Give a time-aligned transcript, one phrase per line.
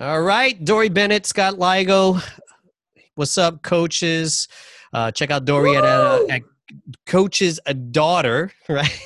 [0.00, 2.26] All right, Dori Bennett, Scott Laigo.
[3.16, 4.48] What's up, coaches?
[4.94, 6.40] Uh, check out Dori at, uh, at
[7.04, 8.98] Coach's a Daughter, right?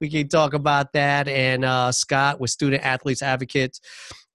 [0.00, 1.26] we can talk about that.
[1.26, 3.80] And uh, Scott with Student Athletes Advocates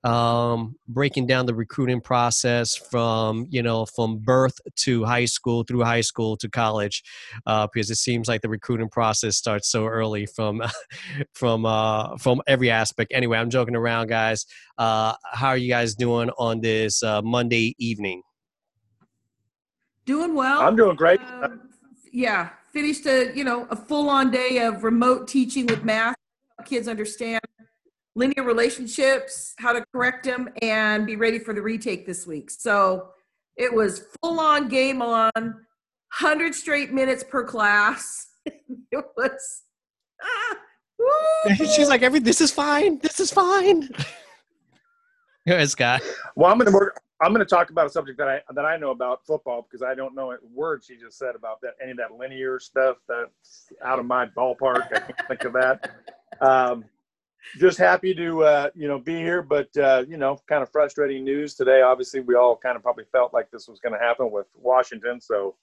[0.04, 5.84] um, breaking down the recruiting process from you know from birth to high school through
[5.84, 7.04] high school to college
[7.45, 10.62] uh, because it seems like the recruiting process starts so early from
[11.34, 13.12] from uh, from every aspect.
[13.13, 14.45] Anyway i'm joking around guys.
[14.77, 18.21] Uh, how are you guys doing on this uh, monday evening?
[20.05, 20.62] Doing well.
[20.62, 21.20] I'm doing great.
[21.21, 21.62] Um,
[22.12, 26.16] yeah finished a you know a full on day of remote teaching with math.
[26.66, 27.41] Kids understand
[28.20, 32.52] linear relationships, how to correct them, and be ready for the retake this week.
[32.52, 33.12] So
[33.55, 38.27] it was full on game on, 100 straight minutes per class.
[38.46, 39.62] it was.
[40.22, 40.58] Ah,
[41.55, 43.00] She's like, every this is fine.
[43.00, 43.88] This is fine.
[45.48, 46.02] Go Scott.
[46.36, 47.02] Well, I'm going to work.
[47.21, 49.82] I'm going to talk about a subject that I that I know about football because
[49.82, 52.98] I don't know a word she just said about that any of that linear stuff.
[53.08, 54.88] That's out of my ballpark.
[54.93, 55.91] I can't think of that.
[56.41, 56.86] Um,
[57.57, 61.23] just happy to uh, you know be here, but uh, you know, kind of frustrating
[61.23, 61.81] news today.
[61.81, 65.19] Obviously, we all kind of probably felt like this was going to happen with Washington,
[65.22, 65.56] so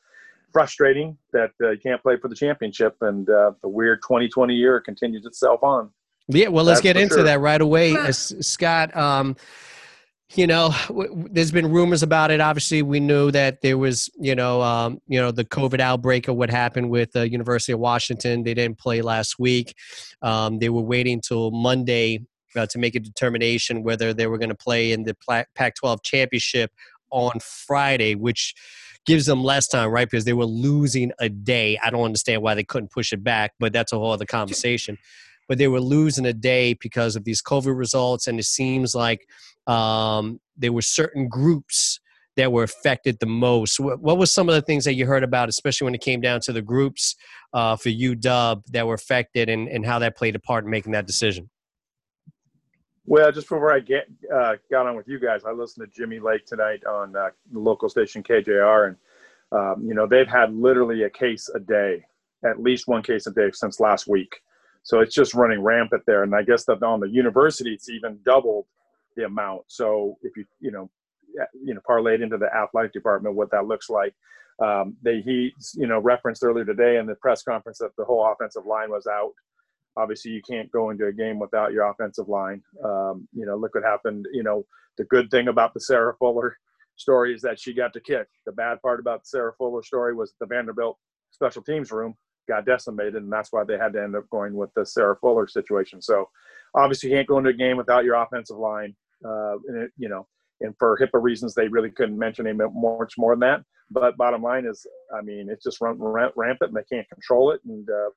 [0.52, 4.80] frustrating that uh, you can't play for the championship, and uh, the weird 2020 year
[4.80, 5.90] continues itself on.
[6.28, 7.24] Yeah, well, let's That's get into sure.
[7.24, 8.96] that right away, Scott.
[8.96, 9.36] Um,
[10.34, 12.40] you know w- there's been rumors about it.
[12.40, 16.36] Obviously we knew that there was you know um, you know the covid outbreak of
[16.36, 18.42] what happened with the university of washington.
[18.42, 19.74] They didn't play last week.
[20.22, 24.48] Um, they were waiting till monday uh, to make a determination whether they were going
[24.48, 25.16] to play in the
[25.54, 26.72] pac 12 championship
[27.10, 28.54] on friday which
[29.04, 30.10] gives them less time right?
[30.10, 31.78] Because they were losing a day.
[31.80, 34.98] I don't understand why they couldn't push it back but that's a whole other conversation
[35.48, 39.26] but they were losing a day because of these covid results and it seems like
[39.66, 42.00] um, there were certain groups
[42.36, 43.80] that were affected the most.
[43.80, 46.20] What, what was some of the things that you heard about, especially when it came
[46.20, 47.16] down to the groups
[47.52, 50.92] uh, for UW that were affected and, and how that played a part in making
[50.92, 51.48] that decision?
[53.06, 56.18] Well, just before I get uh, got on with you guys, I listened to Jimmy
[56.18, 58.96] Lake tonight on uh, the local station KJR, and
[59.52, 62.04] um, you know they've had literally a case a day,
[62.44, 64.40] at least one case a day since last week.
[64.86, 68.20] So it's just running rampant there, and I guess that on the university it's even
[68.24, 68.66] doubled
[69.16, 69.62] the amount.
[69.66, 70.88] So if you you know
[71.60, 74.14] you know parlayed into the athletic department what that looks like.
[74.64, 78.24] Um, they he you know referenced earlier today in the press conference that the whole
[78.32, 79.32] offensive line was out.
[79.96, 82.62] Obviously, you can't go into a game without your offensive line.
[82.84, 84.26] Um, you know, look what happened.
[84.32, 84.64] You know,
[84.98, 86.56] the good thing about the Sarah Fuller
[86.94, 88.28] story is that she got to kick.
[88.46, 90.96] The bad part about the Sarah Fuller story was the Vanderbilt
[91.32, 92.14] special teams room
[92.48, 95.46] got decimated, and that's why they had to end up going with the Sarah Fuller
[95.46, 96.00] situation.
[96.00, 96.28] So,
[96.74, 98.94] obviously, you can't go into a game without your offensive line.
[99.24, 100.26] Uh, and it, you know,
[100.60, 103.62] and for HIPAA reasons, they really couldn't mention any much more than that.
[103.90, 104.86] But bottom line is,
[105.16, 107.60] I mean, it's just run, rampant, and they can't control it.
[107.66, 108.10] And uh,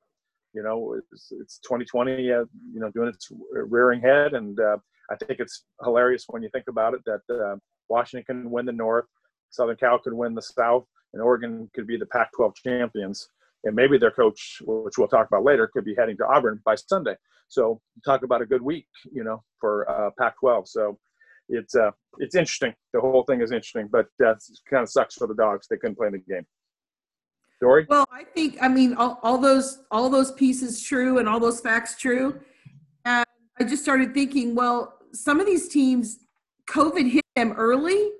[0.52, 4.34] you know, it's, it's 2020, uh, you know, doing its rearing head.
[4.34, 4.78] And uh,
[5.10, 7.56] I think it's hilarious when you think about it that uh,
[7.88, 9.06] Washington can win the North,
[9.50, 13.28] Southern Cal could win the South, and Oregon could be the Pac-12 champions.
[13.64, 16.76] And maybe their coach, which we'll talk about later, could be heading to Auburn by
[16.76, 17.14] Sunday.
[17.48, 20.68] So talk about a good week, you know, for uh, Pac-12.
[20.68, 20.98] So
[21.48, 22.72] it's uh, it's interesting.
[22.94, 24.34] The whole thing is interesting, but uh,
[24.70, 25.66] kind of sucks for the dogs.
[25.68, 26.46] They couldn't play in the game.
[27.60, 27.86] Dori?
[27.88, 31.60] Well, I think I mean all, all those all those pieces true and all those
[31.60, 32.40] facts true.
[33.04, 33.26] And
[33.58, 36.20] I just started thinking, well, some of these teams,
[36.68, 38.10] COVID hit them early,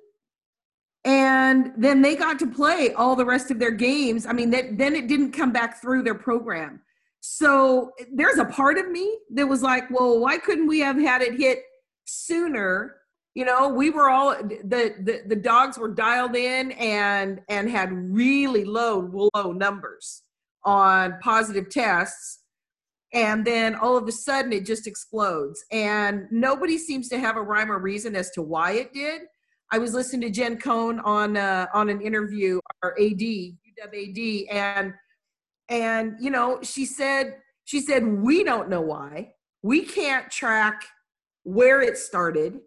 [1.05, 4.27] and then they got to play all the rest of their games.
[4.27, 6.83] I mean, that, then it didn't come back through their program.
[7.21, 11.22] So there's a part of me that was like, well, why couldn't we have had
[11.22, 11.60] it hit
[12.06, 12.97] sooner?
[13.34, 17.93] You know, we were all the the, the dogs were dialed in and and had
[17.93, 20.22] really low low numbers
[20.65, 22.39] on positive tests.
[23.12, 25.65] And then all of a sudden it just explodes.
[25.71, 29.22] And nobody seems to have a rhyme or reason as to why it did.
[29.72, 34.95] I was listening to Jen Cohen on uh, on an interview, our AD, UW and
[35.69, 39.33] and you know she said she said we don't know why.
[39.63, 40.83] We can't track
[41.45, 42.61] where it started.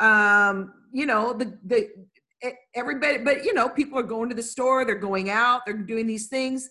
[0.00, 1.90] Um you know the the
[2.74, 6.06] everybody but you know people are going to the store they're going out they're doing
[6.06, 6.68] these things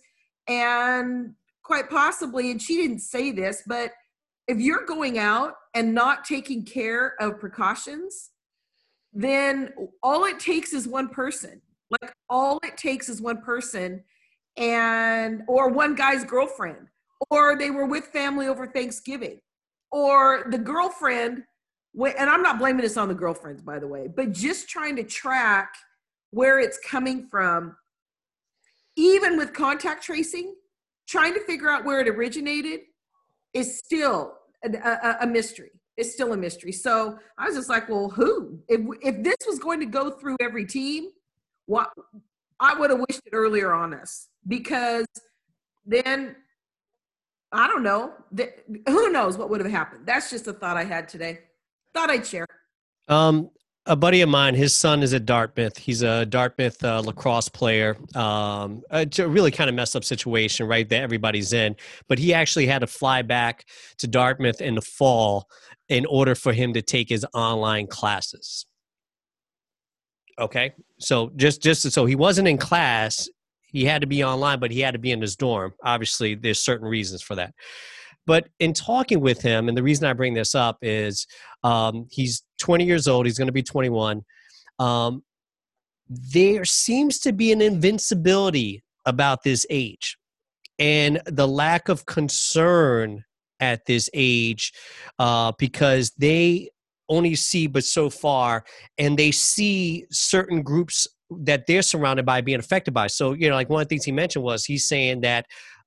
[0.48, 1.34] and
[1.64, 3.92] quite possibly and she didn't say this but
[4.48, 8.32] if you're going out and not taking care of precautions
[9.15, 9.73] then
[10.03, 14.03] all it takes is one person like all it takes is one person
[14.57, 16.88] and or one guy's girlfriend
[17.29, 19.39] or they were with family over thanksgiving
[19.91, 21.44] or the girlfriend
[22.03, 25.03] and I'm not blaming this on the girlfriends, by the way, but just trying to
[25.03, 25.73] track
[26.31, 27.75] where it's coming from,
[28.97, 30.56] even with contact tracing,
[31.07, 32.81] trying to figure out where it originated
[33.53, 34.33] is still
[34.63, 35.71] a, a, a mystery.
[35.97, 36.71] It's still a mystery.
[36.71, 38.59] So I was just like, well, who?
[38.68, 41.09] If, if this was going to go through every team,
[41.68, 41.89] what
[42.59, 45.07] I would have wished it earlier on us because
[45.86, 46.36] then
[47.51, 48.13] I don't know.
[48.31, 48.51] The,
[48.88, 50.06] who knows what would have happened?
[50.06, 51.39] That's just a thought I had today.
[51.94, 52.48] Thought I'd share.
[53.07, 53.50] Um,
[53.88, 55.78] a buddy of mine, his son is at Dartmouth.
[55.78, 57.98] He's a Dartmouth uh, lacrosse player.
[58.16, 60.88] Um, it's a really kind of messed up situation, right?
[60.90, 61.76] That everybody's in.
[62.08, 63.66] But he actually had to fly back
[63.98, 65.48] to Dartmouth in the fall
[65.88, 68.66] in order for him to take his online classes.
[70.40, 73.30] Okay, so just just so he wasn't in class,
[73.68, 75.74] he had to be online, but he had to be in his dorm.
[75.84, 77.54] Obviously, there's certain reasons for that.
[78.25, 81.27] But in talking with him, and the reason I bring this up is
[81.63, 83.25] um, he's 20 years old.
[83.25, 84.24] He's going to be 21.
[84.80, 85.24] Um,
[86.10, 90.18] there seems to be an invincibility about this age
[90.80, 93.24] and the lack of concern
[93.60, 94.74] at this age
[95.19, 96.69] uh, because they
[97.07, 98.63] only see but so far
[98.98, 103.56] and they see certain groups that they're surrounded by being affected by so you know
[103.56, 105.45] like one of the things he mentioned was he's saying that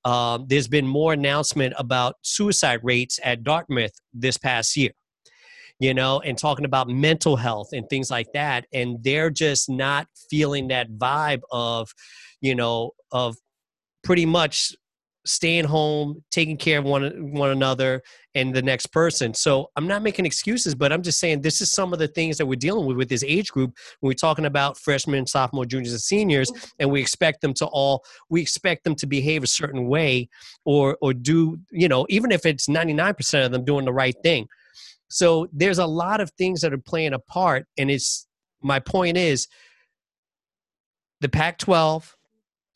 [0.08, 4.92] um, there's been more announcement about suicide rates at dartmouth this past year
[5.80, 8.66] you know and talking about mental health and things like that.
[8.72, 11.90] And they're just not feeling that vibe of
[12.40, 13.36] you know of
[14.02, 14.74] pretty much
[15.28, 18.02] staying home, taking care of one one another
[18.34, 19.34] and the next person.
[19.34, 22.38] So I'm not making excuses, but I'm just saying this is some of the things
[22.38, 25.92] that we're dealing with with this age group when we're talking about freshmen, sophomore, juniors,
[25.92, 26.66] and seniors, mm-hmm.
[26.78, 30.28] and we expect them to all we expect them to behave a certain way
[30.64, 34.48] or or do you know even if it's 99% of them doing the right thing.
[35.10, 38.26] So there's a lot of things that are playing a part, and it's
[38.62, 39.46] my point is
[41.20, 42.14] the Pac-12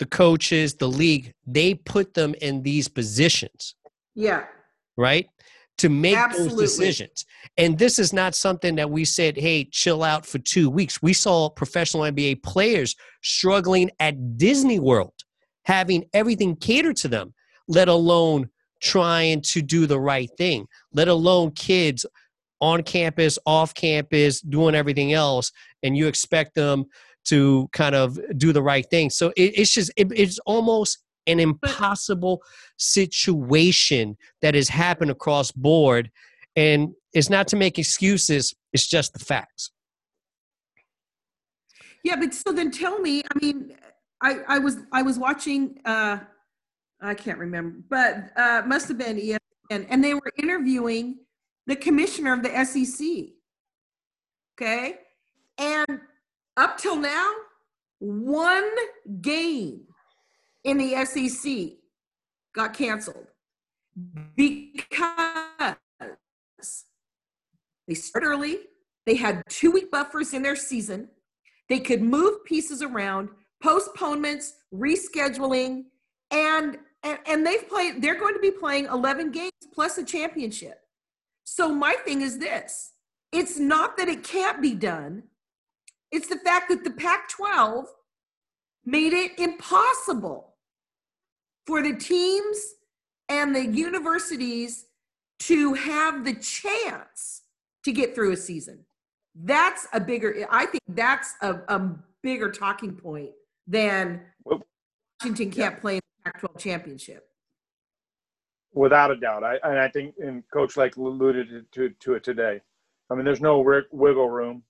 [0.02, 3.76] the coaches, the league, they put them in these positions.
[4.16, 4.46] Yeah.
[4.96, 5.28] Right?
[5.78, 6.56] To make Absolutely.
[6.56, 7.24] those decisions.
[7.56, 11.00] And this is not something that we said, hey, chill out for two weeks.
[11.00, 15.14] We saw professional NBA players struggling at Disney World,
[15.66, 17.32] having everything catered to them,
[17.68, 18.48] let alone
[18.80, 22.04] trying to do the right thing, let alone kids
[22.60, 25.52] on campus, off campus, doing everything else.
[25.84, 26.86] And you expect them
[27.24, 29.10] to kind of do the right thing.
[29.10, 32.42] So it, it's just it, it's almost an impossible
[32.78, 36.10] situation that has happened across board,
[36.56, 38.54] and it's not to make excuses.
[38.72, 39.70] It's just the facts.
[42.04, 43.22] Yeah, but so then tell me.
[43.22, 43.76] I mean,
[44.20, 45.78] I I was I was watching.
[45.84, 46.18] uh
[47.04, 51.18] I can't remember, but uh must have been ESPN, and they were interviewing
[51.66, 53.06] the commissioner of the SEC.
[54.56, 54.96] Okay,
[55.58, 56.00] and
[56.56, 57.32] up till now,
[57.98, 58.70] one
[59.20, 59.82] game
[60.64, 61.78] in the SEC
[62.54, 63.26] got canceled
[64.36, 65.76] because
[67.88, 68.58] they started early.
[69.06, 71.08] They had two week buffers in their season.
[71.68, 73.30] They could move pieces around,
[73.62, 75.84] postponements, rescheduling,
[76.30, 80.78] and, and, and they've played, they're going to be playing 11 games plus a championship.
[81.44, 82.92] So my thing is this
[83.32, 85.24] it's not that it can't be done,
[86.12, 87.86] it's the fact that the Pac 12
[88.84, 90.54] made it impossible
[91.66, 92.58] for the teams
[93.28, 94.86] and the universities
[95.40, 97.42] to have the chance
[97.84, 98.84] to get through a season.
[99.34, 103.30] That's a bigger, I think that's a, a bigger talking point
[103.66, 105.80] than Washington can't yeah.
[105.80, 107.26] play in the Pac 12 championship.
[108.74, 109.44] Without a doubt.
[109.44, 112.60] I, and I think, and Coach Lake alluded to, to it today.
[113.10, 114.62] I mean, there's no wiggle room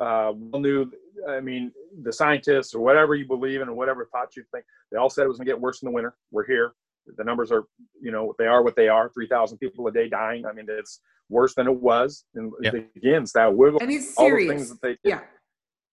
[0.00, 0.90] uh, knew,
[1.28, 4.98] I mean, the scientists or whatever you believe in or whatever thoughts you think, they
[4.98, 6.14] all said it was going to get worse in the winter.
[6.30, 6.72] We're here.
[7.16, 7.64] The numbers are,
[8.00, 10.44] you know, they are what they are 3,000 people a day dying.
[10.46, 12.24] I mean, it's worse than it was.
[12.34, 12.74] And yep.
[12.96, 14.98] against that wiggle, and it's all the things that they did.
[15.04, 15.20] Yeah.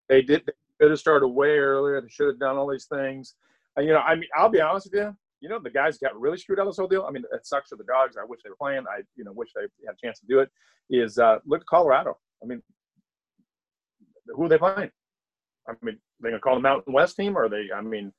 [0.10, 2.02] They did, they could have started way earlier.
[2.02, 3.36] They should have done all these things.
[3.76, 5.16] And, you know, I mean, I'll be honest with you.
[5.42, 7.06] You know, the guys got really screwed out of this whole deal.
[7.08, 8.18] I mean, it sucks for the dogs.
[8.18, 8.86] I wish they were playing.
[8.90, 10.50] I, you know, wish they had a chance to do it.
[10.90, 12.18] Is uh, look at Colorado.
[12.42, 12.62] I mean,
[14.28, 14.92] who are they playing?
[15.68, 17.70] I mean, they gonna call the Mountain West team, or they?
[17.76, 18.12] I mean,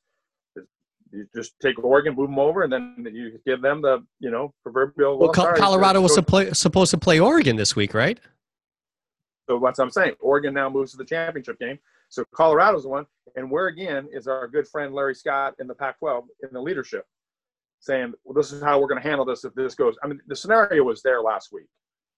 [1.12, 4.52] you just take Oregon, move them over, and then you give them the you know
[4.62, 5.18] proverbial.
[5.18, 8.18] Well, well Colorado was supposed to play Oregon this week, right?
[9.48, 11.78] So what's I'm saying, Oregon now moves to the championship game.
[12.08, 15.75] So Colorado's the one, and where again is our good friend Larry Scott in the
[15.75, 17.04] Pac-12 in the leadership,
[17.80, 20.20] saying, "Well, this is how we're going to handle this if this goes." I mean,
[20.26, 21.66] the scenario was there last week.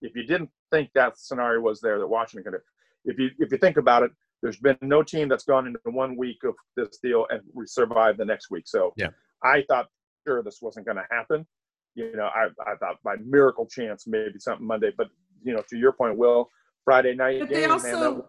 [0.00, 2.61] if you didn't think that scenario was there that Washington could,
[3.05, 4.11] if you if you think about it,
[4.43, 8.19] there's been no team that's gone into one week of this deal and we survived
[8.19, 8.64] the next week.
[8.67, 9.09] So yeah,
[9.43, 9.87] I thought
[10.26, 11.47] sure this wasn't going to happen.
[11.95, 15.09] You know, I I thought by miracle chance maybe something Monday, but
[15.43, 16.49] you know, to your point, Will,
[16.85, 18.25] Friday night But game, they man, also that,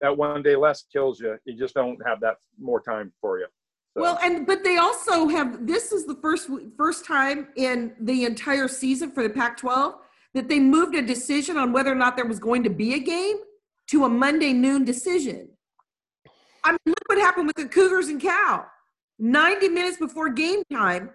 [0.00, 1.36] that one day less kills you.
[1.44, 3.46] You just don't have that more time for you.
[3.96, 5.66] So, Well, and but they also have.
[5.66, 9.94] This is the first first time in the entire season for the Pac-12
[10.34, 12.98] that they moved a decision on whether or not there was going to be a
[12.98, 13.36] game
[13.90, 15.48] to a Monday noon decision.
[16.64, 18.66] I mean, look what happened with the Cougars and Cal.
[19.18, 21.10] Ninety minutes before game time,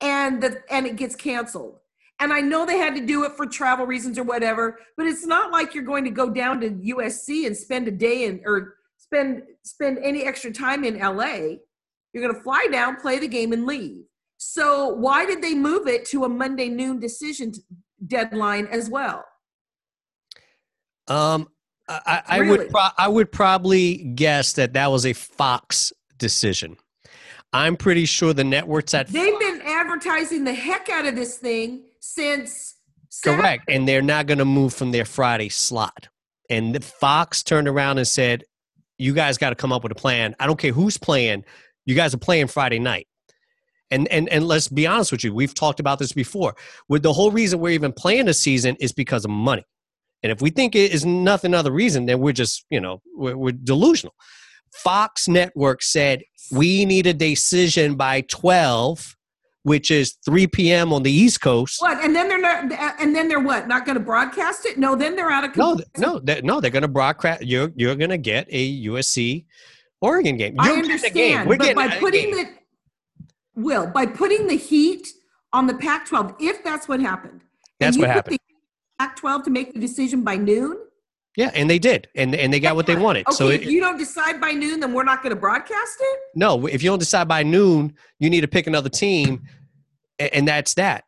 [0.00, 1.78] and the and it gets canceled.
[2.20, 5.24] And I know they had to do it for travel reasons or whatever, but it's
[5.24, 8.74] not like you're going to go down to USC and spend a day in or
[8.98, 11.56] spend spend any extra time in LA.
[12.12, 14.02] You're going to fly down, play the game, and leave.
[14.36, 17.52] So why did they move it to a Monday noon decision
[18.06, 19.24] deadline as well?
[21.08, 21.48] Um,
[22.06, 22.58] I, I Really?
[22.58, 26.76] would pro- I would probably guess that that was a Fox decision.
[27.52, 31.82] I'm pretty sure the networks at They've been advertising the heck out of this thing
[32.00, 32.76] since.
[33.12, 33.42] Saturday.
[33.42, 36.08] correct, and they're not going to move from their Friday slot.
[36.48, 38.44] And the Fox turned around and said,
[38.98, 40.36] "You guys got to come up with a plan.
[40.38, 41.44] I don't care who's playing.
[41.86, 43.08] You guys are playing Friday night."
[43.90, 46.54] And and and let's be honest with you, we've talked about this before.
[46.88, 49.64] With the whole reason we're even playing the season is because of money.
[50.22, 53.36] And if we think it is nothing other reason, then we're just you know we're,
[53.36, 54.14] we're delusional.
[54.72, 56.22] Fox Network said
[56.52, 59.16] we need a decision by twelve,
[59.62, 60.92] which is three p.m.
[60.92, 61.80] on the East Coast.
[61.80, 62.04] What?
[62.04, 62.72] And then they're not.
[63.00, 63.66] And then they're what?
[63.66, 64.78] Not going to broadcast it?
[64.78, 64.94] No.
[64.94, 65.56] Then they're out of.
[65.56, 66.60] No, no, they no.
[66.60, 67.42] They're going to broadcast.
[67.42, 69.46] You're you're going to get a USC
[70.00, 70.56] Oregon game.
[70.58, 70.84] I You're game.
[70.84, 72.48] understand, We're but getting by putting the
[73.54, 75.08] will by putting the heat
[75.52, 77.42] on the Pac-12, if that's what happened,
[77.80, 78.38] That's what happened.
[79.00, 80.76] The Pac-12 to make the decision by noon.
[81.36, 83.26] Yeah, and they did, and and they got what they wanted.
[83.28, 86.18] Okay, so if you don't decide by noon, then we're not going to broadcast it.
[86.34, 89.42] no, if you don't decide by noon, you need to pick another team,
[90.18, 91.04] and, and that's that.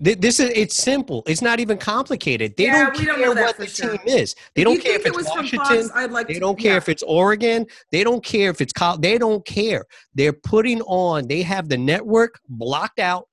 [0.00, 1.22] This is it's simple.
[1.26, 2.56] It's not even complicated.
[2.56, 3.90] They Yeah, don't we care don't what the sure.
[3.98, 4.34] team is.
[4.56, 5.58] They If don't care if it's from Washington.
[5.82, 6.76] Fox, I'd like They to, don't care yeah.
[6.78, 7.66] if it's Oregon.
[7.92, 9.84] They don't care if it's Col- They don't care.
[10.14, 11.28] They're putting on.
[11.28, 13.28] They have the network blocked out,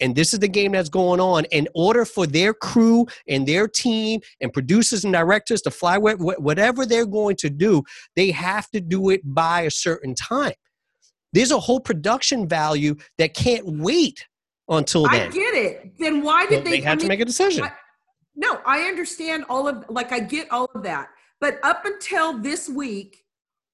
[0.00, 1.44] and this is the game that's going on.
[1.46, 6.18] In order for their crew and their team and producers and directors to fly wh-
[6.18, 7.82] wh- whatever they're going to do,
[8.16, 10.54] they have to do it by a certain time.
[11.32, 14.26] There's a whole production value that can't wait
[14.68, 15.28] until then.
[15.28, 15.98] I get it.
[15.98, 16.70] Then why did they?
[16.72, 17.64] they have I to make a decision.
[17.64, 17.72] I-
[18.36, 21.08] No, I understand all of like I get all of that.
[21.40, 23.24] But up until this week,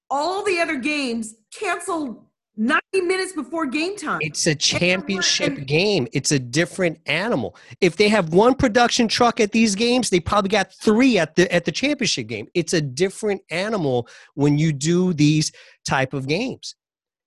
[0.09, 2.25] all the other games canceled
[2.57, 4.19] 90 minutes before game time.
[4.21, 6.07] It's a championship and- game.
[6.11, 7.55] It's a different animal.
[7.79, 11.51] If they have one production truck at these games, they probably got three at the
[11.53, 12.47] at the championship game.
[12.53, 15.51] It's a different animal when you do these
[15.87, 16.75] type of games.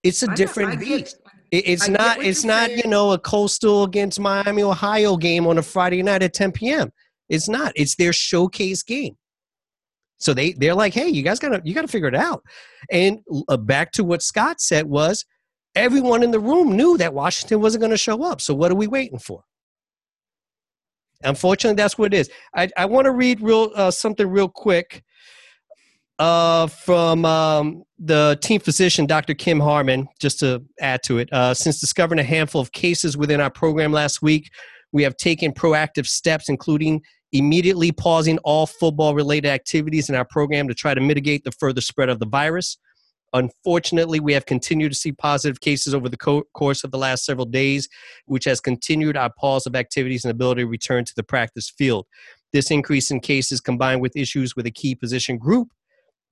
[0.03, 1.17] It's a I different get- beast.
[1.51, 2.23] It- It's I not.
[2.25, 2.67] It's not.
[2.69, 2.83] saying.
[2.85, 6.93] You know, a coastal against Miami, Ohio game on a Friday night at 10 p.m.
[7.29, 7.73] It's not.
[7.77, 9.17] It's their showcase game.
[10.25, 12.43] So they they're like, hey, you guys gotta you gotta figure it out.
[12.91, 15.27] And uh, back to what Scott said was,
[15.75, 18.41] everyone in the room knew that Washington wasn't going to show up.
[18.41, 19.43] So what are we waiting for?
[21.23, 22.31] Unfortunately, that's what it is.
[22.55, 25.05] I, I want to read real uh, something real quick
[26.19, 29.35] uh, from um, the team physician, Dr.
[29.35, 31.31] Kim Harmon, just to add to it.
[31.33, 34.51] Uh, since discovering a handful of cases within our program last week,
[34.93, 37.03] we have taken proactive steps, including
[37.35, 41.81] immediately pausing all football related activities in our program to try to mitigate the further
[41.81, 42.79] spread of the virus.
[43.33, 47.25] Unfortunately, we have continued to see positive cases over the co- course of the last
[47.25, 47.89] several days,
[48.27, 52.07] which has continued our pause of activities and ability to return to the practice field.
[52.53, 55.69] This increase in cases, combined with issues with a key position group,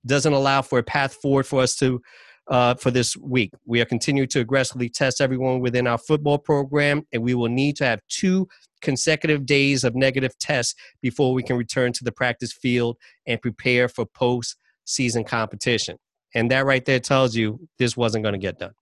[0.05, 2.01] doesn't allow for a path forward for us to
[2.47, 3.51] uh, for this week.
[3.65, 7.75] We are continuing to aggressively test everyone within our football program, and we will need
[7.77, 8.47] to have two
[8.81, 13.87] consecutive days of negative tests before we can return to the practice field and prepare
[13.87, 15.97] for post-season competition.
[16.35, 18.73] And that right there tells you this wasn't going to get done.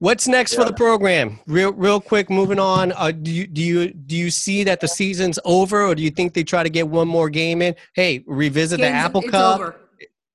[0.00, 1.40] What's next for the program?
[1.48, 2.30] Real, real quick.
[2.30, 2.92] Moving on.
[2.92, 6.10] Uh, do you do you do you see that the season's over, or do you
[6.10, 7.74] think they try to get one more game in?
[7.94, 9.58] Hey, revisit the Apple it's Cup.
[9.58, 9.76] over.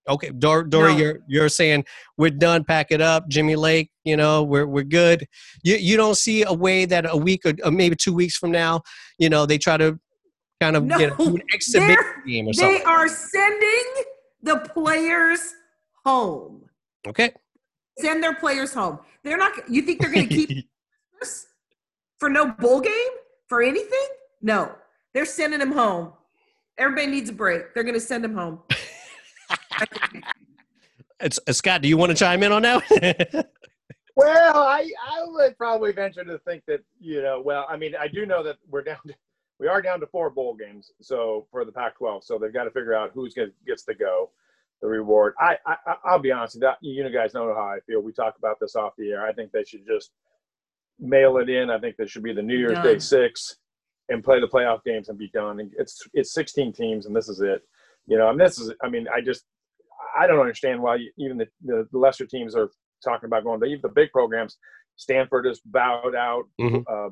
[0.10, 0.98] Okay, Dor- Dori, No.
[0.98, 1.86] you're you're saying
[2.18, 2.64] we're done.
[2.66, 3.90] Pack it up, Jimmy Lake.
[4.04, 5.26] You know we're we're good.
[5.64, 8.52] You you don't see a way that a week or, or maybe two weeks from
[8.52, 8.82] now,
[9.18, 9.98] you know they try to
[10.60, 12.86] kind of No, get an exhibition game or They something.
[12.86, 13.86] are sending
[14.42, 15.40] the players
[16.04, 16.66] home.
[17.08, 17.32] Okay.
[18.00, 19.00] Send their players home.
[19.24, 19.70] They're not.
[19.70, 20.50] You think they're going to keep
[21.22, 21.46] this
[22.20, 22.92] for no bowl game
[23.48, 24.08] for anything?
[24.42, 24.74] No,
[25.14, 26.12] they're sending them home.
[26.78, 27.74] Everybody needs a break.
[27.74, 28.60] They're going to send them home.
[31.20, 32.82] It's, uh, Scott, do you want to chime in on that?
[34.16, 38.08] well, I, I would probably venture to think that, you know, well, I mean, I
[38.08, 39.14] do know that we're down to,
[39.60, 40.92] we are down to four bowl games.
[41.02, 42.24] So for the Pac 12.
[42.24, 44.32] So they've got to figure out who's going to gets to go
[44.82, 45.34] the reward.
[45.40, 48.02] I, I I'll be honest, that you guys know how I feel.
[48.02, 49.26] We talk about this off the air.
[49.26, 50.12] I think they should just
[51.00, 51.70] mail it in.
[51.70, 52.86] I think there should be the New Year's done.
[52.86, 53.58] Day six
[54.10, 55.60] and play the playoff games and be done.
[55.62, 57.64] And it's it's 16 teams and this is it.
[58.06, 59.46] You know, and this is I mean, I just
[60.18, 62.70] I don't understand why even the, the lesser teams are
[63.04, 63.62] talking about going.
[63.66, 64.58] Even the big programs,
[64.96, 66.44] Stanford is bowed out.
[66.60, 66.82] Mm-hmm.
[66.88, 67.10] Uh,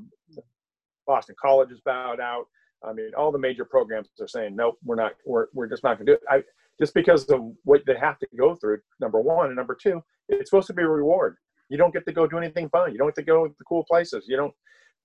[1.08, 2.46] Boston College is bowed out.
[2.84, 5.98] I mean, all the major programs are saying, nope, we're not, we're, we're just not
[5.98, 6.22] going to do it.
[6.30, 6.44] I,
[6.80, 9.48] just because of what they have to go through, number one.
[9.48, 11.36] And number two, it's supposed to be a reward.
[11.70, 12.92] You don't get to go do anything fun.
[12.92, 14.26] You don't get to go to the cool places.
[14.28, 14.54] You don't,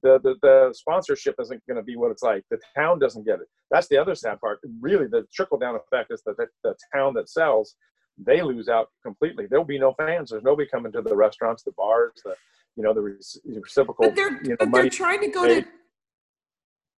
[0.02, 2.44] the, the, the sponsorship isn't going to be what it's like.
[2.50, 3.46] The town doesn't get it.
[3.70, 4.60] That's the other sad part.
[4.80, 7.74] Really, the trickle down effect is that the, the town that sells,
[8.18, 9.46] they lose out completely.
[9.48, 10.30] There'll be no fans.
[10.30, 12.34] There's nobody coming to the restaurants, the bars, the,
[12.76, 13.18] you know, the
[13.60, 14.06] reciprocal.
[14.06, 15.64] But they're, you know, but they're trying to go to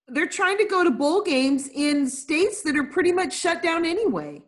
[0.08, 3.84] they're trying to go to bowl games in states that are pretty much shut down
[3.84, 4.42] anyway.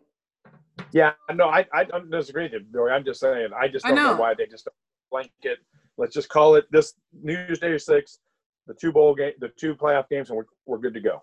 [0.91, 2.91] Yeah, no, I I don't disagree with you, Dori.
[2.91, 4.13] I'm just saying, I just don't I know.
[4.13, 4.19] know.
[4.19, 4.67] why they just
[5.11, 5.59] blanket.
[5.97, 8.19] Let's just call it this New Year's Day six,
[8.71, 11.21] the two bowl game, the two playoff games, and we're we're good to go.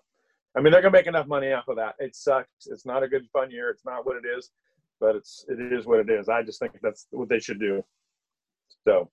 [0.55, 1.95] I mean, they're gonna make enough money off of that.
[1.99, 2.67] It sucks.
[2.67, 3.69] It's not a good fun year.
[3.69, 4.51] It's not what it is,
[4.99, 6.29] but it's it is what it is.
[6.29, 7.83] I just think that's what they should do.
[8.87, 9.09] So,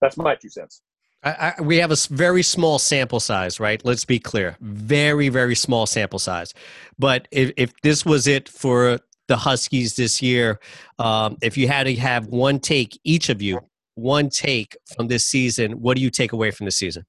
[0.00, 0.82] that's my two cents.
[1.22, 3.82] I, I, we have a very small sample size, right?
[3.84, 4.56] Let's be clear.
[4.60, 6.52] Very, very small sample size.
[6.98, 10.60] But if, if this was it for the Huskies this year,
[10.98, 13.60] um, if you had to have one take, each of you,
[13.94, 17.04] one take from this season, what do you take away from the season?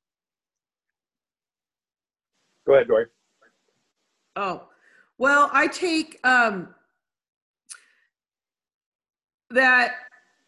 [2.67, 3.05] Go ahead, Dori.
[4.35, 4.67] Oh,
[5.17, 6.75] well, I take um,
[9.49, 9.95] that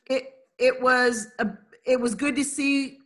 [0.07, 1.47] it it was a,
[1.85, 2.97] it was good to see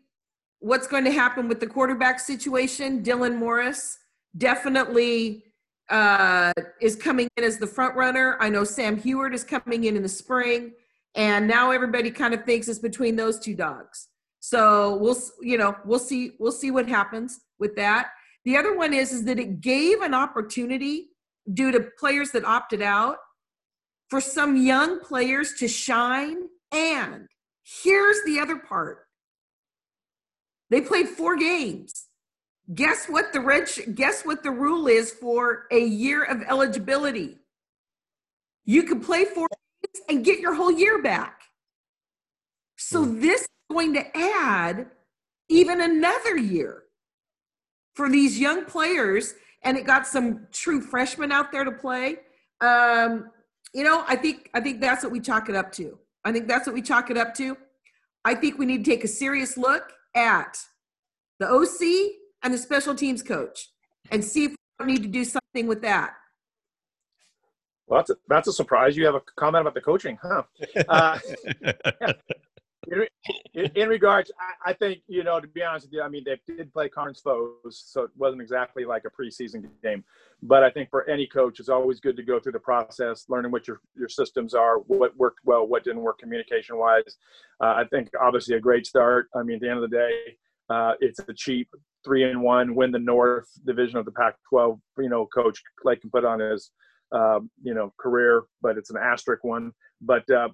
[0.60, 3.04] what's going to happen with the quarterback situation.
[3.04, 4.00] Dylan Morris
[4.38, 5.44] definitely
[5.90, 8.38] uh, is coming in as the front runner.
[8.40, 10.72] I know Sam Huard is coming in in the spring,
[11.14, 14.08] and now everybody kind of thinks it's between those two dogs.
[14.40, 18.10] So we'll, you know, we'll see, we'll see what happens with that.
[18.46, 21.10] The other one is, is that it gave an opportunity
[21.52, 23.18] due to players that opted out
[24.10, 26.48] for some young players to shine.
[26.72, 27.28] And
[27.64, 29.08] here's the other part
[30.70, 32.08] they played four games.
[32.74, 37.38] Guess what the red guess what the rule is for a year of eligibility?
[38.66, 41.42] You can play four games and get your whole year back.
[42.78, 43.20] So hmm.
[43.20, 44.88] this is going to add
[45.50, 46.84] even another year
[47.94, 52.18] for these young players and it got some true freshmen out there to play.
[52.62, 53.32] Um,
[53.74, 55.98] you know, I think I think that's what we chalk it up to.
[56.26, 57.58] I think that's what we chalk it up to.
[58.26, 60.58] I think we need to take a serious look at
[61.40, 63.70] the OC and the special teams coach
[64.12, 66.14] and see if we need to do something with that.
[67.88, 68.96] Well, that's a, that's a surprise.
[68.96, 70.44] You have a comment about the coaching, huh?
[70.88, 71.20] Uh,
[73.54, 76.24] in, in, regards, I, I, think you know to be honest with you, I mean
[76.26, 80.04] they did play conference foes, so it wasn't exactly like a preseason game.
[80.42, 83.52] But I think for any coach, it's always good to go through the process, learning
[83.52, 87.18] what your your systems are, what worked well, what didn't work communication wise.
[87.62, 89.30] Uh, I think obviously a great start.
[89.36, 90.38] I mean, at the end of the day,
[90.70, 91.70] uh, it's a cheap
[92.04, 94.80] three and one win the North Division of the Pac-12.
[94.98, 96.72] You know, coach Lake can put on his
[97.14, 99.72] uh, you know career, but it's an asterisk one.
[100.02, 100.50] But uh,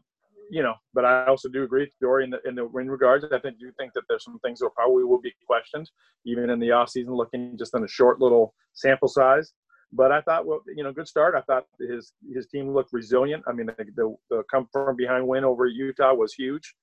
[0.49, 3.25] you know, but I also do agree with Dori in the, in the in regards.
[3.25, 5.89] I think do think that there's some things that probably will be questioned,
[6.25, 9.53] even in the off season, looking just on a short little sample size.
[9.91, 11.35] But I thought, well, you know, good start.
[11.35, 13.43] I thought his his team looked resilient.
[13.47, 16.75] I mean, the, the, the come from behind win over Utah was huge.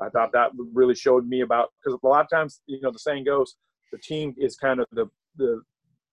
[0.00, 2.98] I thought that really showed me about because a lot of times, you know, the
[2.98, 3.56] saying goes,
[3.92, 5.06] the team is kind of the
[5.36, 5.62] the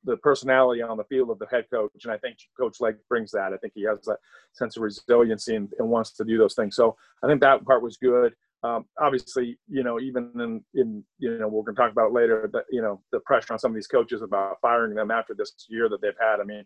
[0.03, 3.31] the personality on the field of the head coach, and I think Coach Lake brings
[3.31, 3.53] that.
[3.53, 4.17] I think he has that
[4.53, 6.75] sense of resiliency and, and wants to do those things.
[6.75, 8.33] So I think that part was good.
[8.63, 12.49] Um, obviously, you know, even in, in you know, we're going to talk about later
[12.53, 15.53] that you know the pressure on some of these coaches about firing them after this
[15.69, 16.41] year that they've had.
[16.41, 16.65] I mean,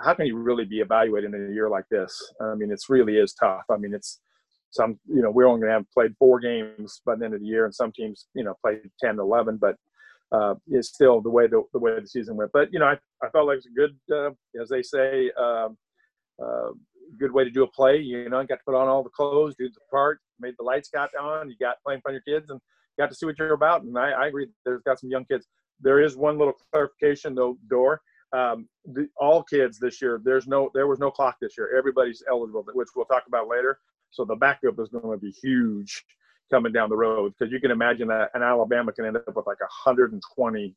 [0.00, 2.32] how can you really be evaluated in a year like this?
[2.40, 3.64] I mean, it's really is tough.
[3.70, 4.20] I mean, it's
[4.70, 7.40] some you know we're only going to have played four games by the end of
[7.40, 9.76] the year and some teams you know played 10 11 but
[10.32, 12.96] uh, it's still the way the, the way the season went but you know i,
[13.24, 15.76] I felt like it was a good uh, as they say um,
[16.44, 16.70] uh,
[17.18, 19.54] good way to do a play you know got to put on all the clothes
[19.58, 22.60] do the part made the lights got on you got playing for your kids and
[22.98, 25.46] got to see what you're about and i, I agree there's got some young kids
[25.80, 28.00] there is one little clarification though, door.
[28.32, 31.76] Um, the, all kids this year, there's no, there was no clock this year.
[31.76, 33.78] Everybody's eligible, which we'll talk about later.
[34.10, 36.04] So the backup is going to be huge
[36.50, 39.46] coming down the road because you can imagine that an Alabama can end up with
[39.46, 40.74] like 120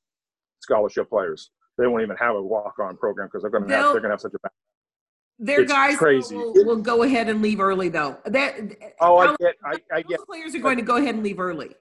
[0.61, 1.51] scholarship players.
[1.77, 4.09] They won't even have a walk-on program because they're going to have they're going to
[4.09, 4.51] have such a back.
[5.41, 6.35] Their it's guys crazy.
[6.35, 8.17] Will, will, go ahead and leave early though.
[8.25, 8.55] That
[8.99, 10.19] oh, I get, I, I get.
[10.25, 11.75] Players are going to go ahead and leave early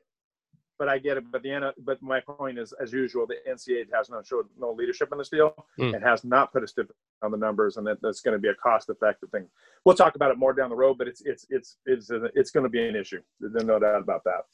[0.78, 1.30] but I get it.
[1.30, 4.72] But the end, but my point is, as usual, the NCAA has not showed no
[4.72, 5.94] leadership in this deal mm.
[5.94, 6.90] and has not put a stip
[7.22, 9.46] on the numbers, and that, that's going to be a cost-effective thing.
[9.84, 12.64] We'll talk about it more down the road, but it's it's it's it's it's going
[12.64, 13.20] to be an issue.
[13.40, 14.44] There's no doubt about that.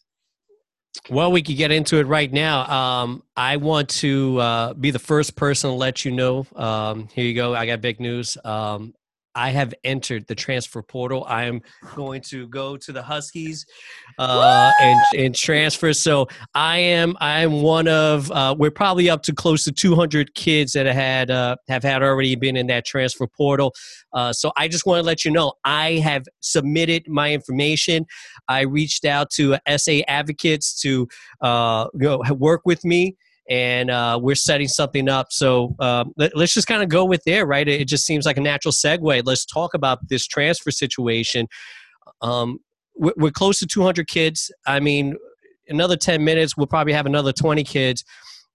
[1.10, 2.70] Well, we could get into it right now.
[2.70, 6.46] Um, I want to uh, be the first person to let you know.
[6.56, 7.54] Um, here you go.
[7.54, 8.38] I got big news.
[8.44, 8.94] Um,
[9.34, 11.24] I have entered the transfer portal.
[11.28, 11.62] I am
[11.94, 13.66] going to go to the Huskies
[14.18, 15.92] uh, and, and transfer.
[15.92, 20.34] So I am I am one of uh, we're probably up to close to 200
[20.34, 23.74] kids that have had uh, have had already been in that transfer portal.
[24.12, 28.06] Uh, so I just want to let you know I have submitted my information.
[28.48, 31.08] I reached out to SA advocates to
[31.40, 33.16] uh, you know, work with me
[33.48, 35.28] and uh, we're setting something up.
[35.30, 37.66] So uh, let, us just kind of go with there, right?
[37.66, 39.22] It, it, just seems like a natural segue.
[39.24, 41.48] Let's talk about this transfer situation.
[42.22, 42.58] Um,
[42.96, 44.50] we're, we're, close to 200 kids.
[44.66, 45.16] I mean,
[45.68, 48.04] another 10 minutes, we'll probably have another 20 kids.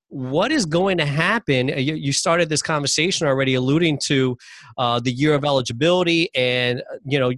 [0.07, 1.71] What is going to happen?
[1.71, 4.37] Uh, you, you started this conversation already, alluding to
[4.77, 7.31] uh, the year of eligibility, and uh, you know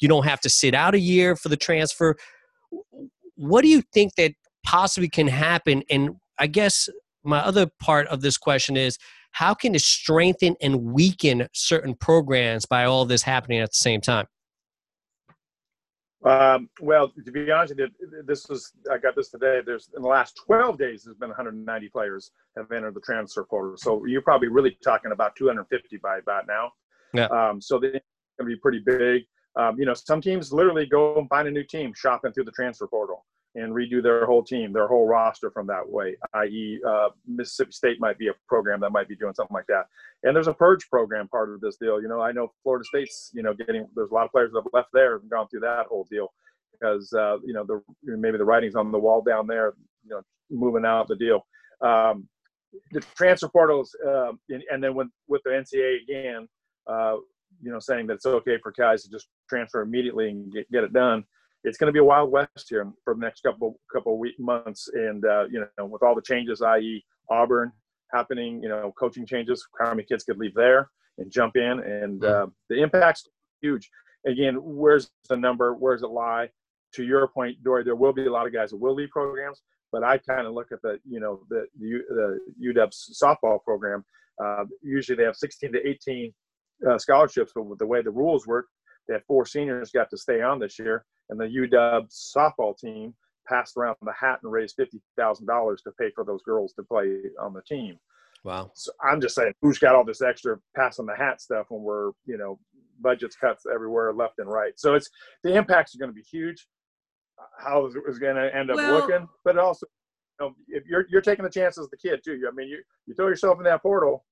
[0.00, 2.16] you don't have to sit out a year for the transfer.
[3.36, 4.32] What do you think that
[4.64, 6.88] possibly can happen, and I guess
[7.24, 8.98] my other part of this question is
[9.32, 14.00] how can it strengthen and weaken certain programs by all this happening at the same
[14.00, 14.26] time?
[16.24, 17.74] Um, well, to be honest,
[18.24, 19.60] this was I got this today.
[19.64, 23.76] There's in the last 12 days, there's been 190 players have entered the transfer portal.
[23.76, 26.72] So you're probably really talking about 250 by about now.
[27.12, 27.26] Yeah.
[27.26, 28.00] Um, so they're going
[28.40, 29.22] to be pretty big.
[29.56, 32.52] Um, you know, some teams literally go and find a new team shopping through the
[32.52, 33.24] transfer portal
[33.56, 36.16] and redo their whole team, their whole roster from that way.
[36.34, 39.86] I.e., uh, Mississippi State might be a program that might be doing something like that.
[40.22, 42.00] And there's a purge program part of this deal.
[42.00, 44.62] You know, I know Florida State's, you know, getting there's a lot of players that
[44.62, 46.32] have left there and gone through that whole deal
[46.72, 49.72] because uh, you know the maybe the writing's on the wall down there,
[50.04, 51.46] you know, moving out the deal.
[51.80, 52.28] Um,
[52.92, 56.46] the transfer portals, uh, and, then with with the NCAA again,
[56.86, 57.16] uh,
[57.62, 60.84] you know, saying that it's okay for guys to just transfer immediately and get, get
[60.84, 61.24] it done
[61.64, 64.88] it's going to be a wild west here for the next couple couple week months,
[64.92, 67.72] and uh, you know, with all the changes, i.e., Auburn
[68.12, 72.24] happening, you know, coaching changes, how many kids could leave there and jump in, and
[72.24, 73.28] uh, the impact's
[73.60, 73.88] huge.
[74.26, 75.74] Again, where's the number?
[75.74, 76.48] Where does it lie?
[76.94, 79.62] To your point, Dori, there will be a lot of guys that will leave programs,
[79.92, 84.04] but I kind of look at the, you know, the the, the UW's softball program.
[84.42, 86.32] Uh, usually, they have 16 to 18
[86.88, 88.66] uh, scholarships, but with the way the rules work,
[89.08, 93.14] they had four seniors got to stay on this year, and the UW softball team
[93.48, 96.82] passed around the hat and raised fifty thousand dollars to pay for those girls to
[96.82, 97.98] play on the team.
[98.44, 98.70] Wow!
[98.74, 102.10] So I'm just saying, who's got all this extra passing the hat stuff when we're
[102.26, 102.58] you know
[103.00, 104.72] budgets cuts everywhere left and right.
[104.76, 105.08] So it's
[105.42, 106.66] the impacts are going to be huge.
[107.58, 109.86] How is it going to end up well, looking, but also,
[110.40, 112.40] you know, if you're you're taking the chances as the kid too.
[112.50, 114.24] I mean, you you throw yourself in that portal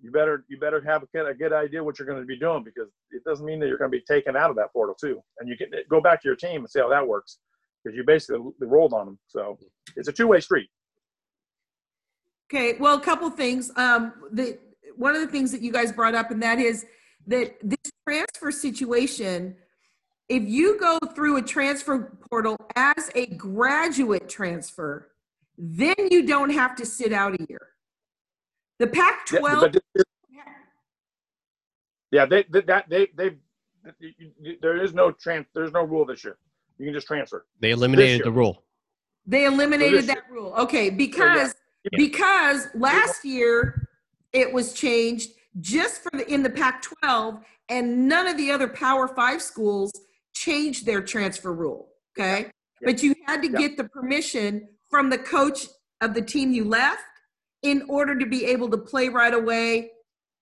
[0.00, 2.62] you better you better have a, a good idea what you're going to be doing
[2.62, 5.22] because it doesn't mean that you're going to be taken out of that portal too.
[5.38, 7.38] And you can go back to your team and see how that works
[7.82, 9.18] because you basically rolled on them.
[9.26, 9.58] So
[9.96, 10.68] it's a two way street.
[12.52, 13.72] Okay, well, a couple things.
[13.76, 14.58] Um, the
[14.96, 16.86] one of the things that you guys brought up, and that is
[17.26, 19.56] that this transfer situation.
[20.26, 25.10] If you go through a transfer portal as a graduate transfer,
[25.58, 27.73] then you don't have to sit out a year.
[28.78, 29.80] The Pac-12.
[30.30, 30.42] Yeah,
[32.10, 33.36] yeah they, they that they they
[34.60, 36.38] there is no trans there's no rule this year.
[36.78, 37.46] You can just transfer.
[37.60, 38.64] They eliminated the rule.
[39.26, 40.34] They eliminated that year.
[40.34, 40.54] rule.
[40.54, 41.96] Okay, because yeah.
[41.96, 43.88] because last year
[44.32, 49.06] it was changed just for the in the Pac-12, and none of the other Power
[49.06, 49.92] Five schools
[50.32, 51.90] changed their transfer rule.
[52.18, 52.50] Okay, yeah.
[52.84, 55.66] but you had to get the permission from the coach
[56.00, 57.04] of the team you left
[57.64, 59.90] in order to be able to play right away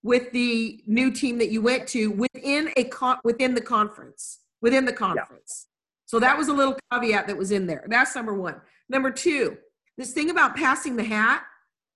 [0.03, 4.85] with the new team that you went to within a con- within the conference within
[4.85, 5.67] the conference.
[5.67, 6.07] Yeah.
[6.07, 7.85] so that was a little caveat that was in there.
[7.89, 8.61] That's number one.
[8.89, 9.57] Number two
[9.97, 11.45] this thing about passing the hat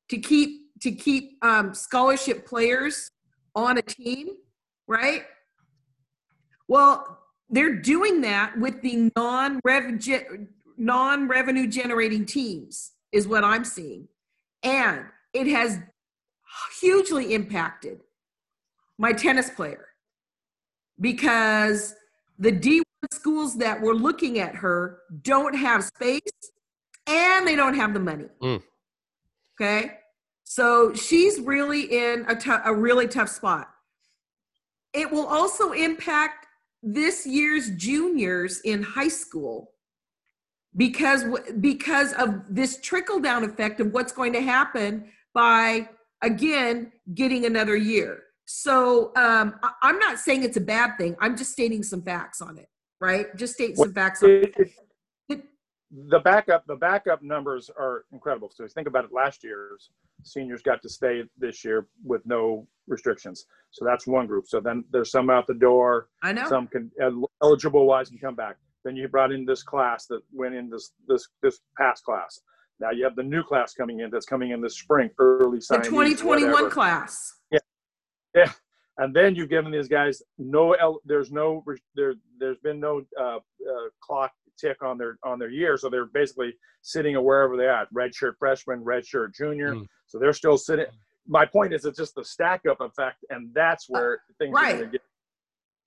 [0.09, 3.11] to keep to keep um, scholarship players
[3.55, 4.29] on a team
[4.89, 5.25] right?
[6.69, 7.19] Well
[7.51, 14.09] they're doing that with the non-revenue non-revenue generating teams is what i'm seeing.
[14.63, 15.79] And it has
[16.81, 18.01] hugely impacted
[18.99, 19.89] my tennis player
[21.01, 21.95] because
[22.39, 26.21] the D1 schools that were looking at her don't have space
[27.07, 28.27] and they don't have the money.
[28.43, 28.63] Mm.
[29.61, 29.93] Okay.
[30.45, 33.69] So she's really in a, t- a really tough spot.
[34.95, 36.47] It will also impact
[36.83, 39.73] this year's juniors in high school
[40.77, 41.25] because
[41.61, 45.89] because of this trickle down effect of what's going to happen by
[46.23, 48.23] again getting another year.
[48.47, 51.15] So um, I, I'm not saying it's a bad thing.
[51.21, 52.69] I'm just stating some facts on it,
[53.01, 53.27] right?
[53.37, 54.55] Just state some facts on it-
[56.11, 58.51] the backup the backup numbers are incredible.
[58.53, 59.13] So think about it.
[59.13, 59.91] Last year's
[60.25, 63.47] seniors got to stay this year with no restrictions.
[63.71, 64.47] So that's one group.
[64.49, 66.09] So then there's some out the door.
[66.25, 66.49] I know.
[66.49, 66.91] Some can
[67.41, 68.57] eligible wise can come back.
[68.85, 72.41] Then you brought in this class that went in this this this past class.
[72.81, 75.63] Now you have the new class coming in that's coming in this spring, early the
[75.63, 75.85] signing.
[75.85, 77.35] 2021 class.
[77.51, 77.59] Yeah,
[78.35, 78.53] yeah.
[78.99, 80.73] and then you've given these guys no.
[80.75, 81.65] El- there's no.
[81.95, 82.15] There.
[82.39, 83.41] There's been no uh, uh,
[84.01, 87.93] clock tick on their on their year, so they're basically sitting wherever they're at.
[87.95, 89.75] Redshirt freshman, redshirt junior.
[89.75, 89.87] Mm.
[90.07, 90.87] So they're still sitting.
[91.27, 94.81] My point is, it's just the stack up effect, and that's where things are going
[94.81, 95.01] to get.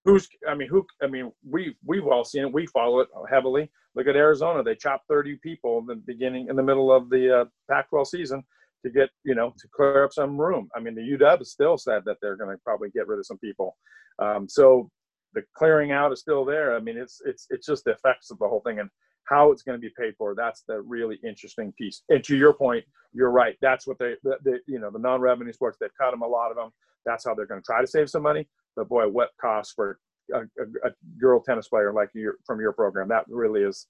[0.06, 0.30] Who's?
[0.48, 0.86] I mean, who?
[1.02, 2.54] I mean, we we've all seen it.
[2.54, 3.70] We follow it heavily.
[3.96, 4.64] Look at Arizona.
[4.64, 8.44] They chopped 30 people in the beginning, in the middle of the uh, Pac-12 season
[8.84, 10.70] to get you know to clear up some room.
[10.76, 13.40] I mean, the UW still said that they're going to probably get rid of some
[13.40, 13.76] people.
[14.20, 14.90] Um, so
[15.34, 16.76] the clearing out is still there.
[16.76, 18.90] I mean, it's it's it's just the effects of the whole thing and
[19.26, 20.34] how it's going to be paid for.
[20.36, 22.04] That's the really interesting piece.
[22.10, 22.84] And to your point,
[23.14, 23.56] you're right.
[23.62, 26.52] That's what they, the, the you know the non-revenue sports they've cut them a lot
[26.52, 26.70] of them.
[27.06, 28.48] That's how they're going to try to save some money.
[28.76, 30.00] But boy, what costs for
[30.34, 33.08] a, a, a girl tennis player like you from your program?
[33.10, 33.88] That really is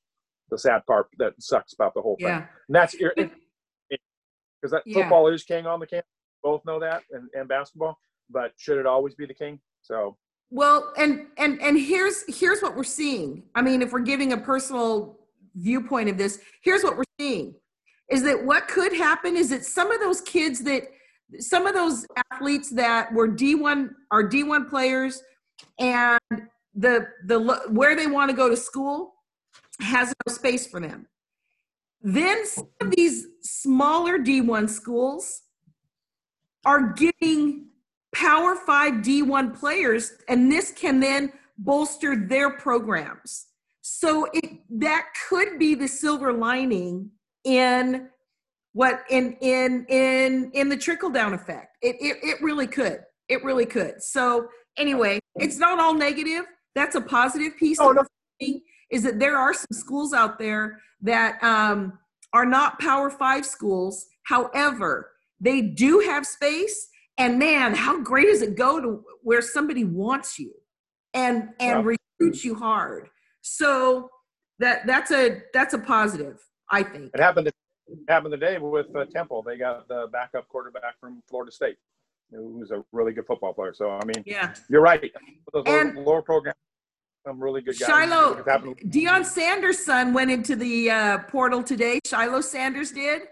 [0.49, 2.27] the sad part that sucks about the whole thing.
[2.27, 2.45] Yeah.
[2.67, 5.01] And that's because that Yeah.
[5.01, 6.09] football is king on the campus.
[6.41, 7.97] Both know that, and, and basketball.
[8.29, 9.59] But should it always be the king?
[9.81, 10.17] So
[10.51, 13.43] Well, and and and here's here's what we're seeing.
[13.55, 15.19] I mean, if we're giving a personal
[15.55, 17.55] viewpoint of this, here's what we're seeing
[18.09, 20.83] is that what could happen is that some of those kids that
[21.37, 25.21] some of those athletes that were D1 are D1 players
[25.79, 26.19] and
[26.75, 27.39] the the
[27.69, 29.13] where they want to go to school
[29.81, 31.07] has no space for them.
[32.01, 35.41] Then some of these smaller D1 schools
[36.65, 37.67] are getting
[38.13, 43.47] Power 5 D1 players, and this can then bolster their programs.
[43.81, 47.11] So it that could be the silver lining
[47.43, 48.09] in
[48.73, 51.77] what in in in in the trickle down effect.
[51.81, 52.99] It, it it really could.
[53.27, 54.01] It really could.
[54.01, 56.45] So anyway, it's not all negative.
[56.75, 57.79] That's a positive piece.
[57.79, 58.03] Oh, no.
[58.91, 61.99] Is that there are some schools out there that um,
[62.33, 64.07] are not Power Five schools.
[64.23, 66.87] However, they do have space.
[67.17, 70.53] And man, how great does it go to where somebody wants you
[71.13, 73.09] and and recruits you hard?
[73.41, 74.09] So
[74.59, 76.39] that that's a that's a positive,
[76.71, 77.11] I think.
[77.13, 77.47] it happened.
[77.47, 77.55] It
[78.07, 79.41] happened today with uh, Temple.
[79.43, 81.77] They got the backup quarterback from Florida State,
[82.31, 83.73] who's a really good football player.
[83.73, 84.53] So I mean, Yeah.
[84.69, 85.01] you're right.
[85.53, 86.57] Those And- lower programs,
[87.25, 87.87] some really good guys.
[87.89, 91.99] Shiloh, It's happened- Deion Sanders' son went into the uh, portal today.
[92.05, 93.23] Shiloh Sanders did.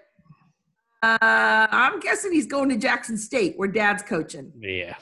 [1.04, 4.52] Uh, I'm guessing he's going to Jackson State, where Dad's coaching.
[4.60, 4.96] Yeah.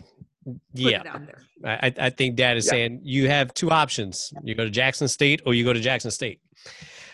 [0.43, 0.99] Put Yeah.
[1.01, 1.41] it out there.
[1.63, 2.71] I, I think dad is Yeah.
[2.71, 4.31] saying you have two options.
[4.43, 6.41] You go to Jackson State or you go to Jackson State.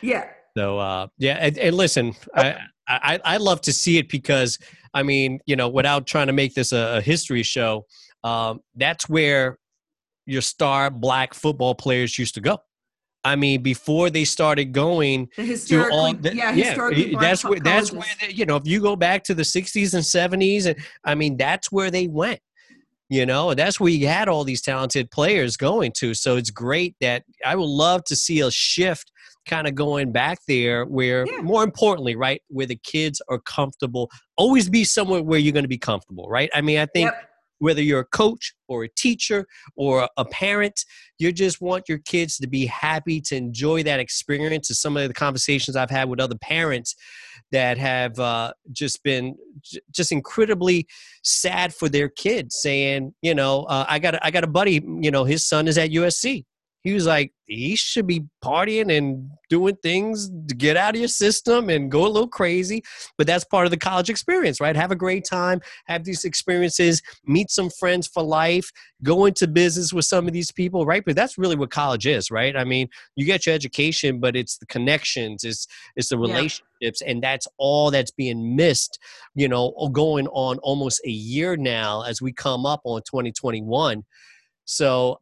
[0.02, 0.28] Yeah.
[0.58, 4.58] So uh, yeah, and, and listen, I, I I love to see it because
[4.94, 7.86] I mean, you know, without trying to make this a, a history show,
[8.24, 9.58] um, that's where
[10.26, 12.60] your star black football players used to go.
[13.24, 18.08] I mean, before they started going to all, the, yeah, black that's where that's where
[18.20, 20.04] they, you know if you go back to the 60s and
[20.42, 22.40] 70s, and I mean that's where they went.
[23.10, 26.14] You know, that's where you had all these talented players going to.
[26.14, 29.11] So it's great that I would love to see a shift
[29.46, 31.42] kind of going back there where Yeah.
[31.42, 34.10] more importantly, right, where the kids are comfortable.
[34.38, 36.50] Always be somewhere where you're going to be comfortable, right?
[36.54, 37.30] I mean, I think Yep.
[37.60, 40.84] whether you're a coach or a teacher or a parent,
[41.20, 44.70] you just want your kids to be happy to enjoy that experience.
[44.70, 46.96] And some of the conversations I've had with other parents
[47.52, 50.88] that have uh, just been j- just incredibly
[51.24, 54.82] sad for their kids, saying, you know, uh, I got a, I got a buddy,
[55.02, 56.46] you know, his son is at USC.
[56.84, 61.10] He was like, he should be partying and doing things to get out of your
[61.10, 62.82] system and go a little crazy.
[63.18, 64.76] But that's part of the college experience, right?
[64.76, 68.72] Have a great time, have these experiences, meet some friends for life,
[69.04, 71.04] go into business with some of these people, right?
[71.06, 72.56] But that's really what college is, right?
[72.56, 77.02] I mean, you get your education, but it's the connections, it's it's the relationships, scholarships,
[77.02, 79.00] and that's all that's being missed.
[79.36, 84.04] You know, going on almost a year now as we come up on 2021.
[84.66, 85.18] So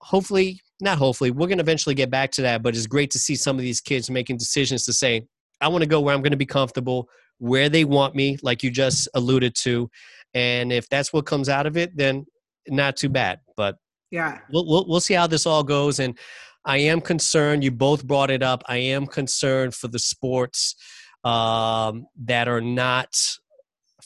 [0.00, 2.62] hopefully, not hopefully, we're going to eventually get back to that.
[2.62, 5.26] But it's great to see some of these kids making decisions to say,
[5.60, 8.62] I want to go where I'm going to be comfortable, where they want me, like
[8.62, 9.88] you just alluded to.
[10.34, 12.26] And if that's what comes out of it, then
[12.68, 13.40] not too bad.
[13.56, 13.76] But
[14.10, 16.00] yeah, we'll, we'll, we'll see how this all goes.
[16.00, 16.18] And
[16.64, 17.62] I am concerned.
[17.62, 18.62] You both brought it up.
[18.66, 20.74] I am concerned for the sports
[21.22, 23.16] um, that are not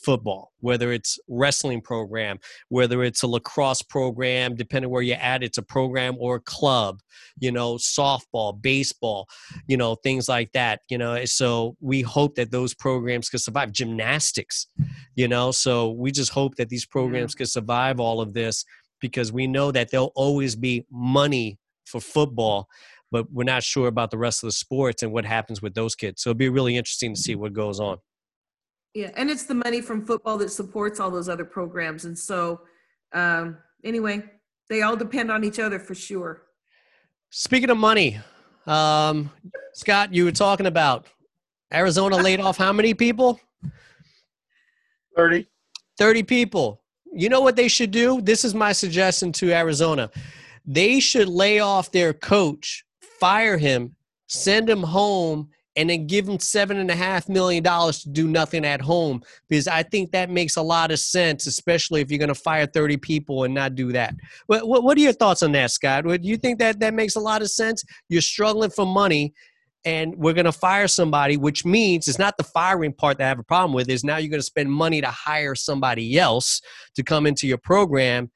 [0.07, 2.39] football, whether it's wrestling program,
[2.69, 7.01] whether it's a lacrosse program, depending where you're at, it's a program or a club,
[7.41, 9.27] you know, softball, baseball,
[9.67, 11.25] you know, things like that, you know.
[11.25, 13.73] So we hope that those programs could survive.
[13.73, 14.69] Gymnastics,
[15.17, 17.39] you know, so we just hope that these programs yeah.
[17.39, 18.65] can survive all of this
[19.01, 22.69] because we know that there'll always be money for football
[23.13, 25.95] but we're not sure about the rest of the sports and what happens with those
[25.95, 26.21] kids.
[26.21, 27.99] So it'd be really interesting to see what goes on.
[28.97, 32.07] Yeah, and it's the money from football that supports all those other programs.
[32.07, 32.63] And so,
[33.13, 34.23] um, anyway,
[34.71, 36.45] they all depend on each other for sure.
[37.29, 38.19] Speaking of money,
[38.67, 39.31] um,
[39.75, 41.09] Scott, you were talking about
[41.75, 43.39] Arizona laid off how many people?
[45.15, 45.47] 30.
[45.99, 46.81] 30 people.
[47.13, 48.23] You know what they should do?
[48.23, 50.11] This is my suggestion to Arizona.
[50.65, 52.87] They should lay off their coach,
[53.21, 53.95] fire him,
[54.27, 58.27] send him home, and then give them seven and a half million dollars to do
[58.27, 62.19] nothing at home because I think that makes a lot of sense, especially if you're
[62.19, 64.15] going to fire 30 people and not do that.
[64.47, 66.05] What, what, what are your thoughts on that, Scott?
[66.05, 67.85] Do you think that that makes a lot of sense?
[68.09, 69.35] You're struggling for money
[69.85, 73.29] and we're going to fire somebody, which means it's not the firing part that I
[73.29, 76.61] have a problem with, is now you're going to spend money to hire somebody else
[76.97, 78.31] to come into your program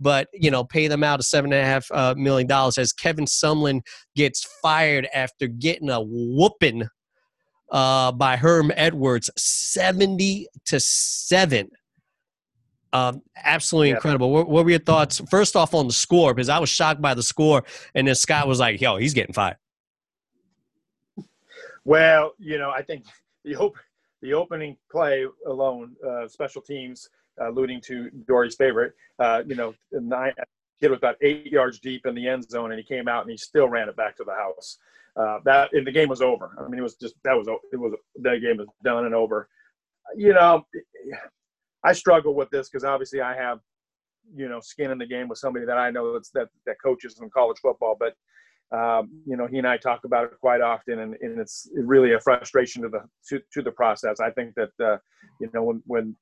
[0.00, 2.92] but you know pay them out a seven and a half uh, million dollars as
[2.92, 3.80] Kevin Sumlin
[4.14, 6.88] gets fired after getting a whooping
[7.70, 11.70] uh, by Herm Edwards, seventy to seven.
[12.92, 13.96] Um, absolutely yeah.
[13.96, 14.30] incredible.
[14.30, 15.20] What, what, were your thoughts?
[15.30, 18.46] First off, on the score, because I was shocked by the score, and then Scott
[18.46, 19.56] was like, "Yo, he's getting fired."
[21.84, 23.04] Well, you know, I think
[23.44, 23.76] the op-
[24.22, 27.08] the opening play alone, uh, special teams
[27.40, 28.92] alluding to Dori's favorite.
[29.18, 30.32] Uh, you know, nine,
[30.80, 33.30] kid was about eight yards deep in the end zone, and he came out and
[33.30, 34.78] he still ran it back to the house.
[35.16, 36.50] Uh, that and the game was over.
[36.58, 39.48] I mean, it was just that was it was that game was done and over.
[40.14, 40.66] You know,
[41.84, 43.60] I struggle with this because obviously I have
[44.34, 47.18] you know skin in the game with somebody that I know that's that that coaches
[47.20, 48.14] in college football, but.
[48.72, 52.14] Um, you know, he and I talk about it quite often, and, and it's really
[52.14, 54.18] a frustration to the to, to the process.
[54.18, 54.96] I think that uh,
[55.40, 56.16] you know when when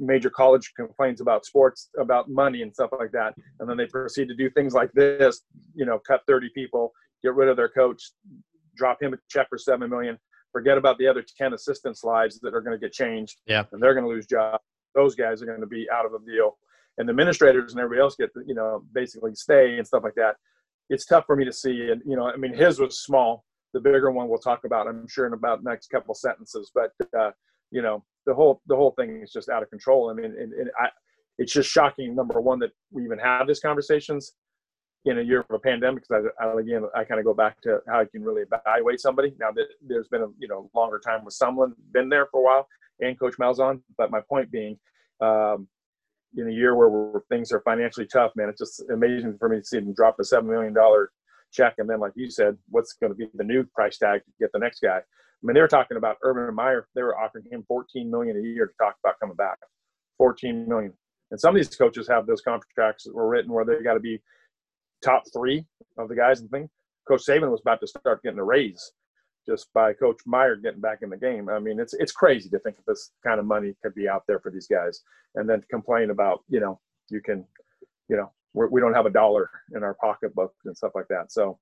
[0.00, 4.28] major college complains about sports, about money and stuff like that, and then they proceed
[4.28, 5.42] to do things like this.
[5.74, 8.02] You know, cut 30 people, get rid of their coach,
[8.76, 10.18] drop him a check for seven million.
[10.52, 13.40] Forget about the other 10 assistants' lives that are going to get changed.
[13.46, 14.64] Yeah, and they're going to lose jobs.
[14.94, 16.58] Those guys are going to be out of the deal,
[16.98, 20.36] and the administrators and everybody else get you know basically stay and stuff like that.
[20.88, 23.44] It's tough for me to see, and you know, I mean, his was small.
[23.72, 26.72] The bigger one we'll talk about, I'm sure, in about next couple sentences.
[26.74, 27.30] But uh,
[27.70, 30.10] you know, the whole the whole thing is just out of control.
[30.10, 30.88] I mean, and, and I,
[31.38, 32.14] it's just shocking.
[32.14, 34.32] Number one, that we even have these conversations
[35.06, 36.04] in a year of a pandemic.
[36.06, 39.00] Because I, I, again, I kind of go back to how you can really evaluate
[39.00, 39.34] somebody.
[39.38, 42.44] Now that there's been a you know longer time with someone been there for a
[42.44, 42.68] while,
[43.00, 43.80] and Coach Malzahn.
[43.96, 44.78] But my point being,
[45.20, 45.66] um,
[46.36, 49.58] in a year where, where things are financially tough, man, it's just amazing for me
[49.58, 51.10] to see them drop a seven million dollar
[51.52, 54.30] check, and then like you said, what's going to be the new price tag to
[54.38, 55.00] get the next guy?
[55.42, 56.86] I mean, they were talking about Urban Meyer.
[56.94, 59.58] They were offering him 14 million a year to talk about coming back.
[60.18, 60.92] 14 million.
[61.30, 64.00] And some of these coaches have those contracts that were written where they got to
[64.00, 64.20] be
[65.02, 65.64] top three
[65.96, 66.68] of the guys and thing.
[67.08, 68.92] Coach Saban was about to start getting a raise
[69.46, 71.48] just by Coach Meyer getting back in the game.
[71.48, 74.24] I mean, it's it's crazy to think that this kind of money could be out
[74.28, 75.00] there for these guys,
[75.34, 77.44] and then complain about you know you can,
[78.08, 81.08] you know, we're, we do not have a dollar in our pocketbook and stuff like
[81.08, 81.32] that.
[81.32, 81.58] So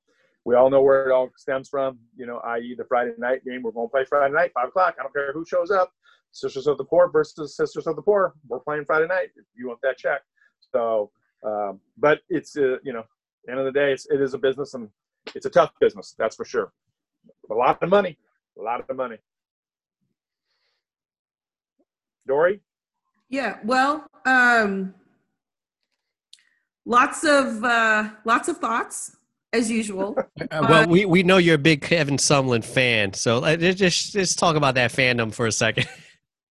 [0.48, 2.74] we all know where it all stems from, you know, i.e.
[2.74, 3.62] the Friday night game.
[3.62, 4.94] We're going to play Friday night, five o'clock.
[4.98, 5.92] I don't care who shows up.
[6.32, 8.32] Sisters of the Poor versus Sisters of the Poor.
[8.48, 10.22] We're playing Friday night if you want that check.
[10.72, 11.10] So,
[11.44, 13.04] um, but it's, uh, you know,
[13.46, 14.88] end of the day, it's, it is a business and
[15.34, 16.14] it's a tough business.
[16.18, 16.72] That's for sure.
[17.50, 18.16] A lot of money,
[18.58, 19.18] a lot of money.
[22.26, 22.62] Dori?
[23.28, 24.94] Yeah, well, um,
[26.86, 29.17] lots of uh, lots of thoughts
[29.52, 30.16] as usual.
[30.50, 34.38] Uh, well, we, we know you're a big Kevin Sumlin fan, so uh, just just
[34.38, 35.86] talk about that fandom for a second.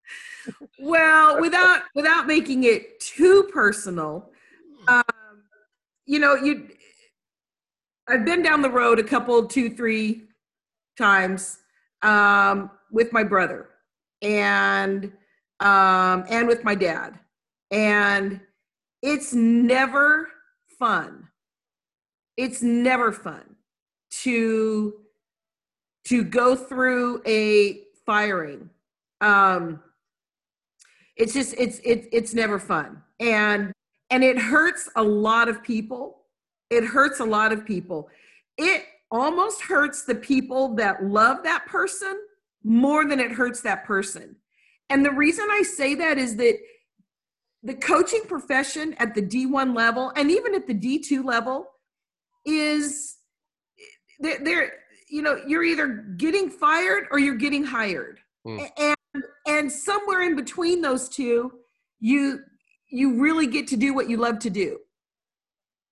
[0.80, 4.30] well, without without making it too personal,
[4.88, 5.02] um,
[6.06, 6.68] you know, you
[8.08, 10.26] I've been down the road a couple, two, three
[10.98, 11.58] times
[12.04, 13.70] um, with my brother
[14.22, 15.12] and
[15.60, 17.18] um, and with my dad,
[17.72, 18.42] and
[19.02, 20.28] it's never
[20.78, 21.28] fun.
[22.38, 23.56] It's never fun
[24.24, 24.94] to
[26.06, 28.70] to go through a firing.
[29.20, 29.82] Um,
[31.18, 33.74] it's just it's it's it's never fun, and
[34.10, 36.22] and it hurts a lot of people.
[36.70, 38.10] It hurts a lot of people.
[38.58, 42.20] It almost hurts the people that love that person
[42.64, 44.36] more than it hurts that person.
[44.90, 46.58] And the reason I say that is that
[47.64, 51.68] the coaching profession at the D1 level and even at the D2 level
[52.48, 53.18] is
[54.20, 54.72] they're, they're
[55.10, 55.88] you know you're either
[56.18, 58.20] getting fired or you're getting hired.
[58.46, 58.70] Mm.
[58.78, 61.52] and and somewhere in between those two
[62.00, 62.40] you
[62.90, 64.80] you really get to do what you love to do.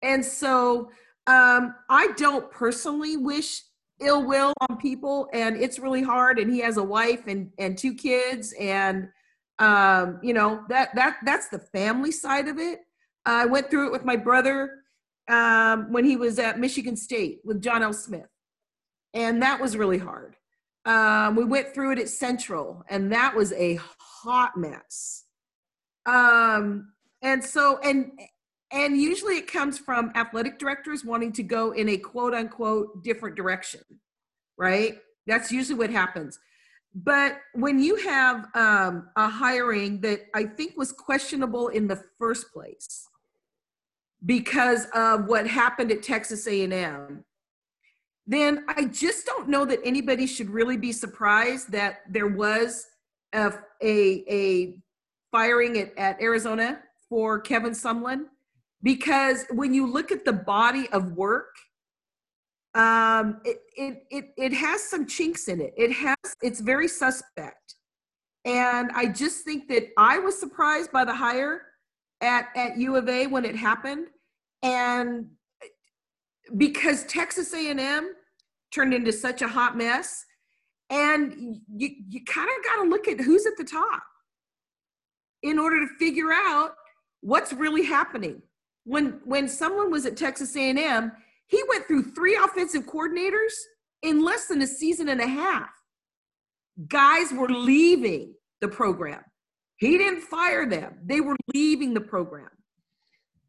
[0.02, 0.90] And so
[1.28, 3.64] um, i don't personally wish
[4.00, 7.78] ill will on people and it's really hard and he has a wife and and
[7.78, 9.08] two kids and
[9.60, 12.80] um, you know that that that's the family side of it.
[13.26, 14.70] I went through it with my brother
[15.28, 17.94] um, when he was at michigan state with john l.
[17.94, 18.30] Smith.
[19.14, 20.36] And that was really hard.
[20.84, 25.24] Um, we went through it at central and that was a hot mess.
[26.06, 28.12] Um, and so and
[28.72, 33.36] and usually it comes from athletic directors wanting to go in a quote unquote different
[33.36, 33.82] direction
[34.58, 34.98] right?
[35.28, 36.40] That's usually what happens.
[36.94, 42.54] But when you have um, a hiring that i think was questionable in the first
[42.54, 43.08] place
[44.26, 47.24] because of what happened at texas a&m
[48.28, 52.88] then i just don't know that anybody should really be surprised that there was
[53.34, 53.52] a,
[53.82, 54.76] a, a
[55.32, 58.26] firing at, at arizona for kevin sumlin
[58.84, 61.56] because when you look at the body of work
[62.76, 65.74] um, it, it, it, it has some chinks in it.
[65.78, 67.76] It has, it's very suspect.
[68.44, 71.62] And I just think that I was surprised by the hire
[72.22, 74.08] at, at U of A when it happened.
[74.66, 75.28] And
[76.58, 78.14] because Texas A&M
[78.74, 80.26] turned into such a hot mess
[80.90, 81.34] and
[81.74, 84.04] you, you kind of got to look at who's at the top
[85.44, 86.72] in order to figure out
[87.22, 88.42] what's really happening
[88.84, 91.12] when when someone was at texas a&m
[91.48, 93.54] he went through three offensive coordinators
[94.02, 95.70] in less than a season and a half.
[96.88, 99.22] Guys were leaving the program.
[99.78, 102.50] He didn't fire them, they were leaving the program.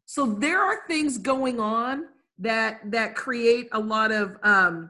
[0.07, 2.05] So there are things going on
[2.39, 4.89] that that create a lot of um,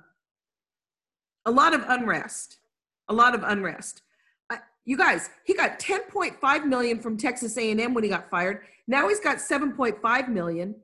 [1.45, 2.57] a lot of unrest,
[3.09, 4.03] a lot of unrest.
[4.51, 8.61] Uh, you guys, he got 10.5 million from Texas A&M when he got fired.
[8.87, 10.75] Now he's got 7.5 million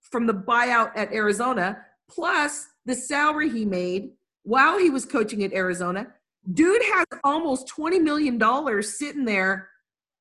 [0.00, 4.12] from the buyout at Arizona, plus the salary he made
[4.44, 6.06] while he was coaching at Arizona.
[6.52, 9.70] Dude has almost $20 million sitting there.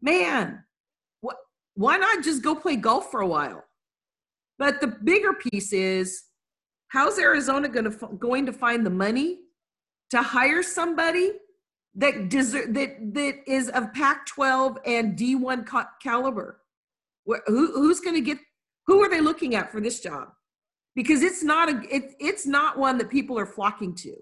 [0.02, 0.64] Man,
[1.82, 3.66] why not just go play golf for a while?
[4.60, 6.24] But the bigger piece is
[6.90, 9.40] how's Arizona going to, going to find the money
[10.12, 11.32] to hire somebody
[11.96, 15.68] that that that is of Pac-12 and D1
[16.02, 16.62] caliber?
[17.26, 18.38] Who, who's going to get
[18.88, 20.30] who are they looking at for this job?
[20.96, 24.16] Because it's not a it, it's not one that people are flocking to.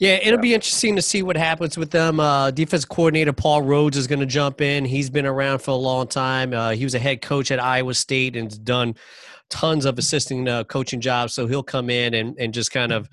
[0.00, 2.18] Yeah, it'll be interesting to see what happens with them.
[2.18, 4.84] Uh, defense coordinator Paul Rhoads is going to jump in.
[4.84, 6.52] He's been around for a long time.
[6.52, 8.96] Uh, he was a head coach at Iowa State and done
[9.50, 11.32] tons of assisting uh, coaching jobs.
[11.32, 13.08] So he'll come in and, and just kind of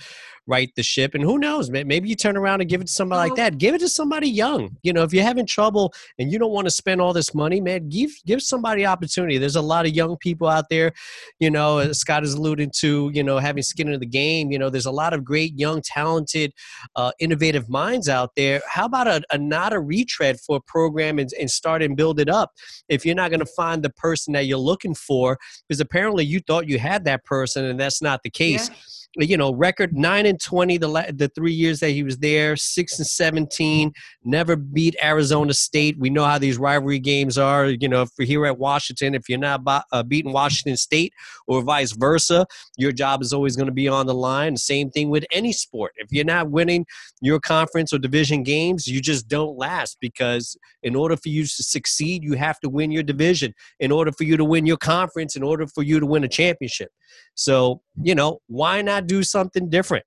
[0.48, 1.14] right the ship.
[1.14, 3.58] And who knows, maybe you turn around and give it to somebody like that.
[3.58, 4.78] Give it to somebody young.
[4.84, 7.62] You know, if you're having trouble and you don't want to spend all this money,
[7.62, 9.38] man, give give somebody opportunity.
[9.38, 10.94] There's a lot of young people out there.
[11.40, 14.52] You know, Scott is alluding to, you know, having skin in the game.
[14.52, 16.54] You know, there's a lot of great, young, talented,
[16.96, 18.62] uh, innovative minds out there.
[18.68, 22.20] How about a, a not a retread for a program and, and start and build
[22.20, 22.52] it up?
[22.90, 25.38] If you're not going to find the person that you're looking for,
[25.68, 28.70] because apparently you thought you had that person and that's not the case.
[28.70, 28.76] Yeah
[29.18, 32.98] you know, record nine and twenty the the three years that he was there, six
[32.98, 33.92] and seventeen.
[34.24, 35.98] Never beat Arizona State.
[36.00, 37.68] We know how these rivalry games are.
[37.68, 41.14] You know, if you're here at Washington, if you're not uh, beating Washington State
[41.48, 42.46] or vice versa,
[42.78, 44.56] your job is always going to be on the line.
[44.56, 45.92] Same thing with any sport.
[45.98, 46.86] If you're not winning
[47.22, 51.50] your conference or division games, you just don't last because in order for you to
[51.64, 53.54] succeed, you have to win your division.
[53.80, 56.30] In order for you to win your conference, in order for you to win a
[56.30, 56.92] championship.
[57.36, 60.06] So, you know, why not do something different?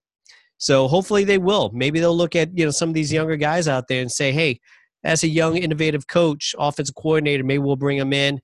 [0.58, 1.70] So hopefully they will.
[1.74, 4.32] Maybe they'll look at, you know, some of these younger guys out there and say,
[4.32, 4.60] hey,
[5.04, 8.40] as a young, innovative coach, offensive coordinator, maybe we'll bring him in,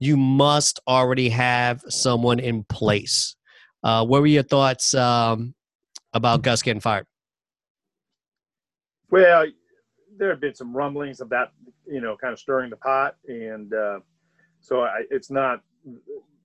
[0.00, 3.36] you must already have someone in place.
[3.82, 5.54] Uh, what were your thoughts um,
[6.12, 7.06] about Gus getting fired?
[9.10, 9.46] Well,
[10.16, 11.52] there have been some rumblings that,
[11.86, 14.00] you know, kind of stirring the pot, and uh,
[14.60, 15.60] so I, it's not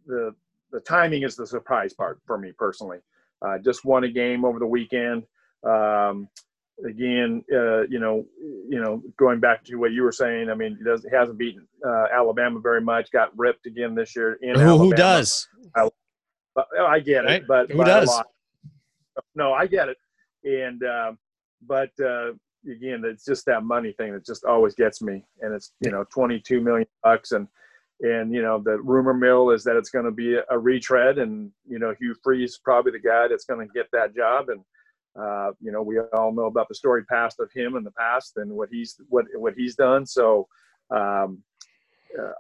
[0.06, 0.36] the
[0.72, 3.00] the timing is the surprise part for me personally.
[3.42, 5.24] Uh, just won a game over the weekend.
[5.64, 6.28] Um,
[6.86, 10.78] again, uh, you know, you know, going back to what you were saying, I mean,
[10.78, 13.12] he, does, he hasn't beaten uh, Alabama very much.
[13.12, 14.84] Got ripped again this year in who, Alabama.
[14.84, 15.48] Who does?
[15.76, 15.90] I,
[16.80, 17.48] I get it, right?
[17.48, 18.22] but who does?
[19.36, 19.98] No, I get it,
[20.44, 21.12] and uh,
[21.66, 22.32] but uh,
[22.70, 26.06] again, it's just that money thing that just always gets me, and it's you know,
[26.14, 27.48] twenty two million bucks, and
[28.02, 31.52] and you know, the rumor mill is that it's going to be a retread, and
[31.68, 34.62] you know, Hugh Freeze probably the guy that's going to get that job, and
[35.20, 38.34] uh, you know, we all know about the story past of him in the past
[38.38, 40.06] and what he's what what he's done.
[40.06, 40.48] So
[40.92, 41.44] um,
[42.18, 42.32] uh,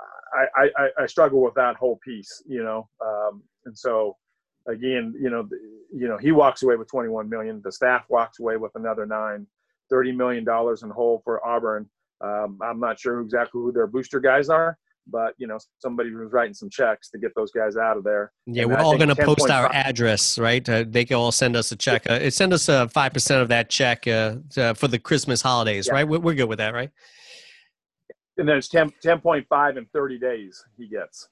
[0.55, 4.15] I, I, I struggle with that whole piece, you know, um, and so
[4.67, 5.47] again, you know,
[5.93, 7.61] you know, he walks away with 21 million.
[7.63, 9.47] The staff walks away with another nine,
[9.89, 11.89] 30 million dollars in whole for Auburn.
[12.21, 14.77] Um, I'm not sure exactly who their booster guys are,
[15.11, 18.31] but you know somebody was writing some checks to get those guys out of there.
[18.45, 20.67] Yeah, and we're I all going to post our address, right?
[20.67, 22.09] Uh, they can all send us a check.
[22.09, 25.87] Uh, send us a five percent of that check uh, to, for the Christmas holidays,
[25.87, 25.93] yeah.
[25.93, 26.07] right?
[26.07, 26.91] We're, we're, good with that, right?
[28.37, 31.27] And then it's 10, 10.5 in thirty days he gets.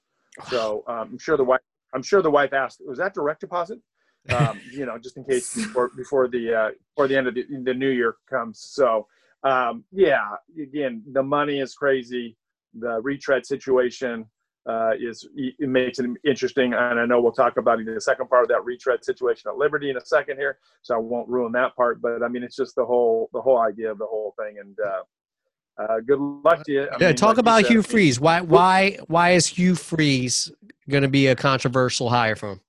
[0.49, 1.61] So um, I'm sure the wife.
[1.93, 3.79] I'm sure the wife asked, "Was that direct deposit?"
[4.29, 7.45] Um, you know, just in case before before the uh, before the end of the,
[7.63, 8.59] the new year comes.
[8.59, 9.07] So
[9.43, 10.27] um, yeah,
[10.61, 12.35] again, the money is crazy
[12.79, 14.25] the retread situation
[14.67, 18.43] uh, is it makes it interesting, and I know we'll talk about the second part
[18.43, 21.75] of that retread situation at Liberty in a second here, so I won't ruin that
[21.75, 22.01] part.
[22.01, 24.77] But I mean, it's just the whole the whole idea of the whole thing, and
[24.85, 26.81] uh, uh, good luck to you.
[26.83, 28.19] I yeah, mean, talk like about said, Hugh Freeze.
[28.19, 30.51] Why why why is Hugh Freeze
[30.89, 32.61] going to be a controversial hire for him?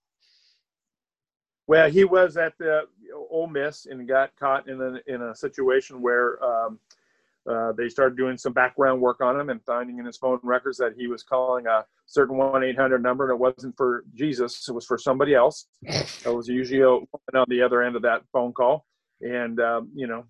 [1.67, 2.83] Well, he was at the
[3.13, 6.43] Ole Miss and got caught in a in a situation where.
[6.45, 6.79] Um,
[7.49, 10.77] uh, they started doing some background work on him and finding in his phone records
[10.77, 14.85] that he was calling a certain 1-800 number and it wasn't for jesus it was
[14.85, 15.67] for somebody else.
[15.83, 18.87] It was usually a woman on the other end of that phone call.
[19.21, 20.25] And um, you know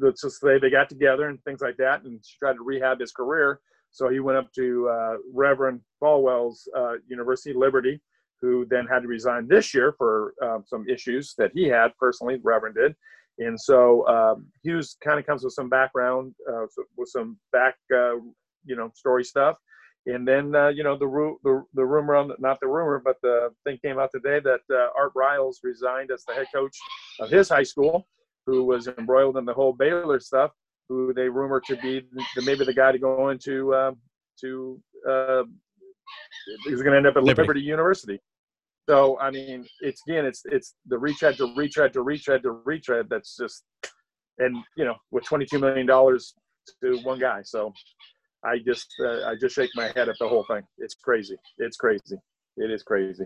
[0.00, 3.00] let's just say they got together and things like that and she tried to rehab
[3.00, 3.60] his career.
[3.90, 8.00] So he went up to uh, reverend falwell's uh, university liberty
[8.40, 12.38] who then had to resign this year for um, some issues that he had personally
[12.42, 12.94] reverend did
[13.38, 16.66] and so um, Hugh's kind of comes with some background, uh,
[16.96, 18.16] with some back, uh,
[18.64, 19.56] you know, story stuff.
[20.06, 23.00] And then, uh, you know, the, ru- the, the rumor on the, not the rumor,
[23.04, 26.74] but the thing came out today that uh, Art Briles resigned as the head coach
[27.20, 28.06] of his high school,
[28.46, 30.50] who was embroiled in the whole Baylor stuff,
[30.88, 33.96] who they rumored to be the, maybe the guy to go into um,
[34.40, 35.42] to uh,
[36.64, 38.18] he's going to end up at Liberty, Liberty University.
[38.88, 43.06] So I mean, it's again, it's it's the retread to retread to retread to retread.
[43.10, 43.64] That's just,
[44.38, 46.34] and you know, with twenty two million dollars
[46.82, 47.42] to one guy.
[47.42, 47.72] So
[48.44, 50.62] I just uh, I just shake my head at the whole thing.
[50.78, 51.36] It's crazy.
[51.58, 52.16] It's crazy.
[52.56, 53.24] It is crazy.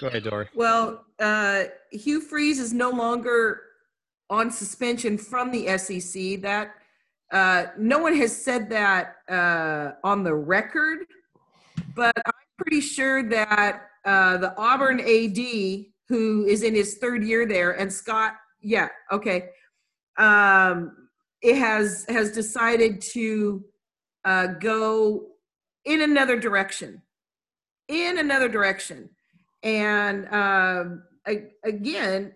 [0.00, 0.48] Go ahead, Dori.
[0.54, 3.62] Well, uh, Hugh Freeze is no longer
[4.28, 6.42] on suspension from the SEC.
[6.42, 6.74] That
[7.32, 10.98] uh, no one has said that uh, on the record,
[11.94, 15.38] but I'm pretty sure that uh, the Auburn AD
[16.08, 19.50] who is in his third year there, and Scott, yeah, okay,
[20.18, 21.08] um,
[21.40, 23.64] it has has decided to
[24.24, 25.28] uh, go
[25.84, 27.02] in another direction.
[27.88, 29.10] in another direction.
[29.62, 31.02] And um,
[31.64, 32.32] again,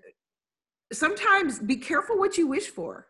[0.93, 3.07] sometimes be careful what you wish for.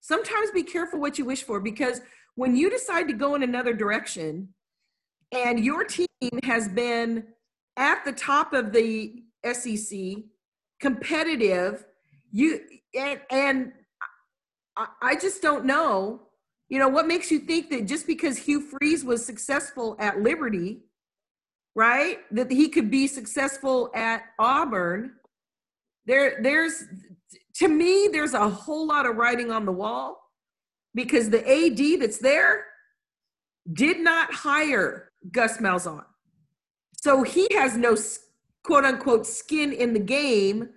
[0.00, 2.00] Sometimes be careful what you wish for because
[2.34, 4.48] when you decide to go in another direction
[5.32, 6.05] and your team
[6.44, 7.24] has been
[7.76, 9.98] at the top of the SEC,
[10.80, 11.84] competitive,
[12.32, 12.60] you
[12.94, 13.72] and, and
[14.76, 16.22] I, I just don't know.
[16.68, 20.80] You know, what makes you think that just because Hugh Freeze was successful at Liberty,
[21.74, 25.12] right, that he could be successful at Auburn?
[26.06, 26.84] There, there's
[27.56, 30.20] to me, there's a whole lot of writing on the wall
[30.94, 32.64] because the AD that's there
[33.72, 36.04] did not hire Gus Malzahn.
[36.94, 37.96] So he has no
[38.62, 40.70] quote unquote skin in the game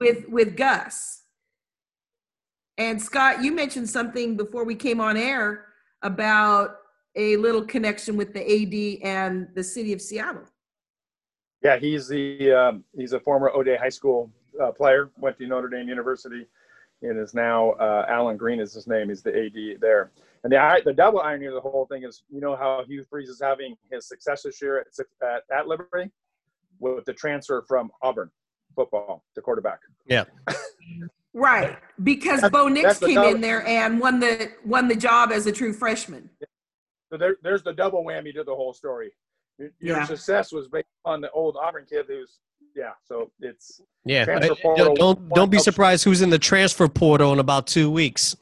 [0.00, 1.22] with with Gus.
[2.76, 5.66] And Scott, you mentioned something before we came on air
[6.02, 6.76] about
[7.16, 10.44] a little connection with the AD and the city of Seattle.
[11.62, 14.30] Yeah, he's the um, he's a former O'Dea High School
[14.60, 15.10] uh, player.
[15.18, 16.46] Went to Notre Dame University,
[17.02, 19.08] and is now uh, Allen Greene is his name.
[19.08, 20.10] He's the AD there.
[20.44, 23.30] And the the double irony of the whole thing is, you know how Hugh Freeze
[23.30, 24.86] is having his success this year at,
[25.26, 26.10] at, at Liberty
[26.78, 28.30] with the transfer from Auburn
[28.76, 29.80] football to quarterback.
[30.06, 30.24] Yeah.
[31.34, 35.32] right, because that's, Bo Nix came double, in there and won the won the job
[35.32, 36.28] as a true freshman.
[37.10, 39.12] So there, there's the double whammy to the whole story.
[39.58, 40.04] Your, yeah.
[40.04, 42.40] success was based on the old Auburn kid who's
[42.76, 42.90] yeah.
[43.04, 44.26] So it's yeah.
[44.60, 48.36] Portal, don't don't be surprised who's in the transfer portal in about two weeks.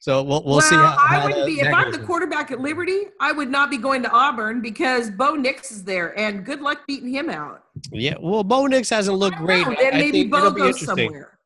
[0.00, 0.74] So we'll, we'll, well see.
[0.74, 3.02] How, I wouldn't be if I'm the quarterback at Liberty.
[3.20, 6.80] I would not be going to Auburn because Bo Nix is there, and good luck
[6.86, 7.64] beating him out.
[7.92, 9.66] Yeah, well, Bo Nix hasn't looked great.
[9.66, 11.38] Know, then maybe Bo goes somewhere.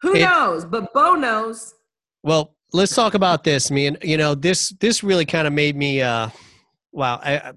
[0.00, 0.64] Who it, knows?
[0.64, 1.74] But Bo knows.
[2.22, 3.70] Well, let's talk about this.
[3.70, 4.70] Me and you know this.
[4.80, 6.02] This really kind of made me.
[6.02, 6.30] uh
[6.90, 7.52] Wow, I,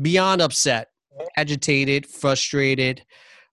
[0.00, 0.90] beyond upset,
[1.36, 3.04] agitated, frustrated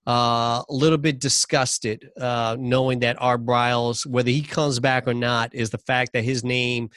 [0.06, 5.14] uh, a little bit disgusted uh, knowing that Art Briles, whether he comes back or
[5.14, 6.90] not, is the fact that his name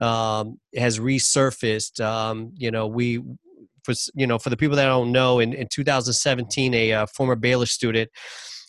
[0.00, 2.04] um, has resurfaced.
[2.04, 3.20] Um, you know, we
[3.82, 7.36] for you know for the people that don't know, in, in 2017, a uh, former
[7.36, 8.10] Baylor student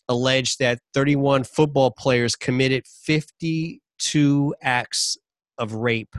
[0.10, 5.18] alleged that 31 football players committed 52 acts
[5.58, 6.16] of rape.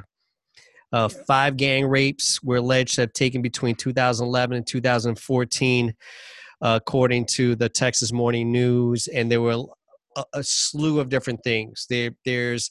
[0.93, 5.95] Uh, five gang rapes were alleged to have taken between 2011 and 2014
[6.61, 9.65] according to the Texas Morning News, and there were
[10.17, 11.87] a, a slew of different things.
[11.89, 12.71] There, there's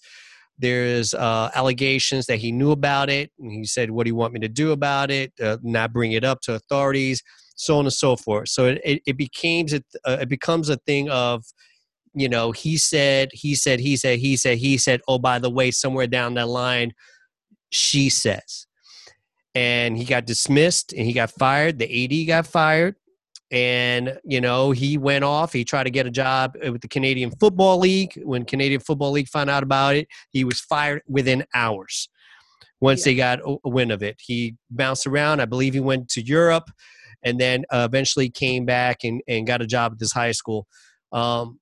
[0.57, 4.33] there's uh, allegations that he knew about it, and he said, "What do you want
[4.33, 5.33] me to do about it?
[5.41, 7.21] Uh, not bring it up to authorities,
[7.55, 9.79] so on and so forth." So it it, it becomes uh,
[10.21, 11.43] it becomes a thing of
[12.15, 15.49] you know he said he said he said he said he said oh by the
[15.49, 16.93] way somewhere down that line
[17.69, 18.67] she says
[19.53, 22.95] and he got dismissed and he got fired the ad got fired
[23.51, 27.31] and you know he went off he tried to get a job with the canadian
[27.31, 28.19] football league.
[28.23, 32.09] When canadian football league found out about it he was fired within hours
[32.81, 33.11] once yeah.
[33.11, 34.17] they got a wind of it.
[34.19, 36.69] He bounced around i believe he went to europe
[37.23, 40.67] and then uh, eventually came back and, and got a job at this high school.
[41.11, 41.59] Um,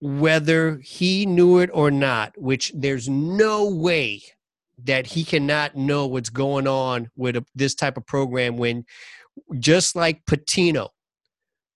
[0.00, 4.22] whether he knew it or not which there's no way
[4.84, 8.84] that he cannot know what's going on with a, this type of program when
[9.58, 10.88] just like Pitino,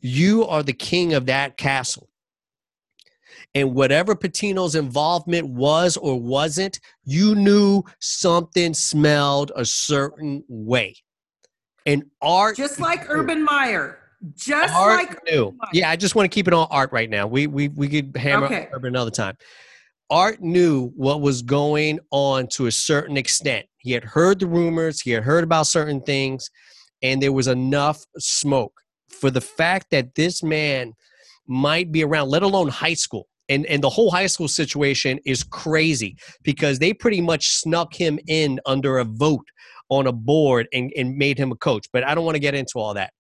[0.01, 2.09] you are the king of that castle.
[3.55, 10.97] And whatever Pitino's involvement was or wasn't, you knew something smelled a certain way.
[11.87, 13.99] And art just like Urban Meyer.
[14.35, 15.57] Just art like knew.
[15.73, 17.27] Yeah, I just want to keep it on art right now.
[17.27, 18.69] We we we could hammer okay.
[18.73, 19.37] Urban another time.
[20.11, 23.67] Art knew what was going on to a certain extent.
[23.79, 26.51] He had heard the rumors, he had heard about certain things,
[27.03, 30.93] and there was enough smoke for the fact that this man
[31.47, 33.27] might be around, let alone high school.
[33.49, 38.19] And, and the whole high school situation is crazy because they pretty much snuck him
[38.29, 39.47] in under a vote
[39.89, 41.87] on a board and, and made him a coach.
[41.93, 43.13] But I don't want to get into all that.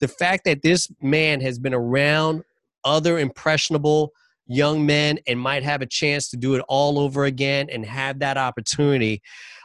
[0.00, 2.42] The fact that this man has been around
[2.84, 4.12] other impressionable
[4.48, 8.18] young men and might have a chance to do it all over again and have
[8.18, 9.22] that opportunity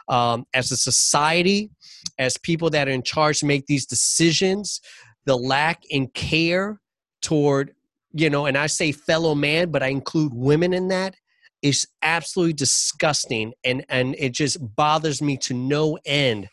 [0.08, 1.70] um, as a society
[2.18, 4.80] as people that are in charge make these decisions,
[5.24, 6.80] the lack in care
[7.22, 7.74] toward,
[8.12, 11.16] you know, and I say fellow man, but I include women in that
[11.62, 16.46] is absolutely disgusting and and it just bothers me to no end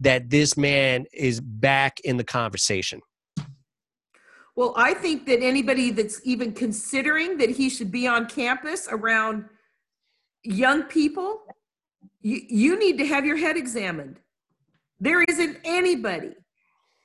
[0.00, 3.00] that this man is back in the conversation.
[4.56, 9.44] Well, I think that anybody that's even considering that he should be on campus around
[10.42, 11.42] young people,
[12.22, 14.18] you, you need to have your head examined
[14.98, 16.32] There isn't anybody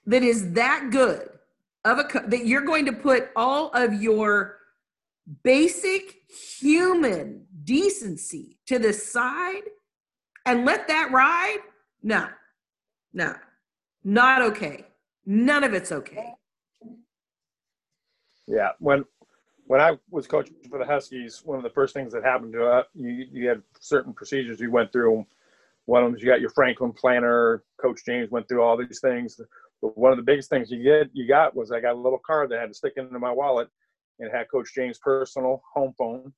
[0.06, 1.30] that is that good
[1.84, 4.58] of a co- that you're going to put all of your
[5.44, 6.16] basic
[6.60, 9.64] human decency to the side
[10.46, 11.60] and let that ride?
[12.02, 12.30] No,
[13.14, 13.36] no,
[14.04, 14.86] not okay.
[15.26, 16.34] None of it's okay.
[18.52, 19.06] Yeah, when
[19.66, 22.66] when I was coaching for the Huskies, one of the first things that happened to
[22.66, 25.26] us, you you had certain procedures you went through.
[25.86, 27.64] One of them is you got your Franklin planner.
[27.82, 29.40] Coach James went through all these things.
[29.82, 32.20] But one of the biggest things you get you got was I got a little
[32.26, 33.70] card that I had to stick into my wallet
[34.20, 36.34] and had Coach James' personal home phone,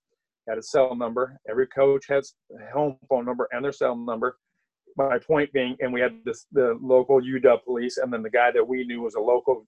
[0.47, 1.39] had a cell number.
[1.49, 4.38] Every coach has a home phone number and their cell number.
[4.95, 8.51] My point being, and we had this the local UW police, and then the guy
[8.51, 9.66] that we knew was a local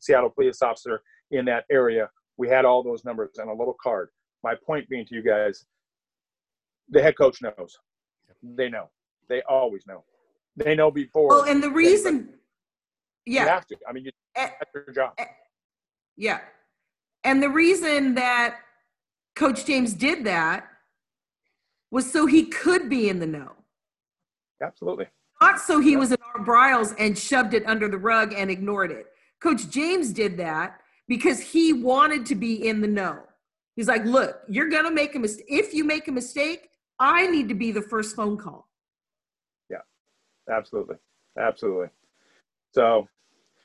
[0.00, 1.00] Seattle police officer
[1.30, 2.08] in that area.
[2.36, 4.10] We had all those numbers and a little card.
[4.42, 5.64] My point being to you guys,
[6.90, 7.76] the head coach knows.
[8.42, 8.90] They know.
[9.28, 10.04] They always know.
[10.56, 11.28] They know before.
[11.28, 12.28] Well, and the reason,
[13.24, 13.76] you yeah, have to.
[13.88, 15.12] I mean, you, eh, that's your job.
[16.16, 16.40] yeah,
[17.24, 18.58] and the reason that
[19.34, 20.66] Coach James did that
[21.90, 23.52] was so he could be in the know,
[24.62, 25.06] Absolutely.
[25.40, 25.98] not so he Yeah.
[25.98, 29.06] was in our Briles and shoved it under the rug and ignored it.
[29.40, 33.20] Coach James did that because he wanted to be in the know.
[33.76, 35.46] He's like, look, you're gonna make a mistake.
[35.48, 38.68] If you make a mistake, I need to be the first phone call.
[39.70, 39.78] Yeah,
[40.50, 40.96] absolutely.
[41.38, 41.88] Absolutely.
[42.72, 43.08] So,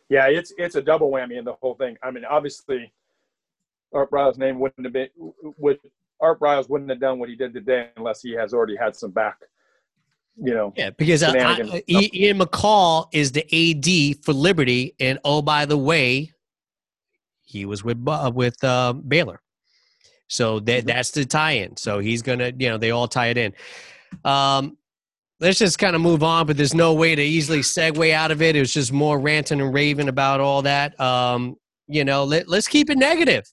[0.10, 1.98] yeah, it's it's a double whammy in the whole thing.
[2.04, 2.92] I mean, obviously,
[3.94, 5.10] Art Briles' name wouldn't have been
[5.58, 5.80] would
[6.20, 9.12] Art Briles wouldn't have done what he did today unless he has already had some
[9.12, 9.38] back,
[10.36, 10.74] you know.
[10.76, 11.72] Yeah, because uh, I, Shenanigans.
[11.72, 16.32] I- I- Ian McCaw is the AD for Liberty, and oh by the way,
[17.52, 19.42] he was with uh, with uh, Baylor,
[20.28, 21.78] so that that's the tie-in.
[21.78, 23.54] So he's gonna, you know, they all tie it in.
[24.26, 24.78] Um,
[25.40, 28.42] let's just kind of move on, but there's no way to easily segue out of
[28.42, 28.56] it.
[28.56, 31.00] It was just more ranting and raving about all that.
[31.00, 31.56] Um,
[31.88, 33.44] you know, let, let's keep it negative.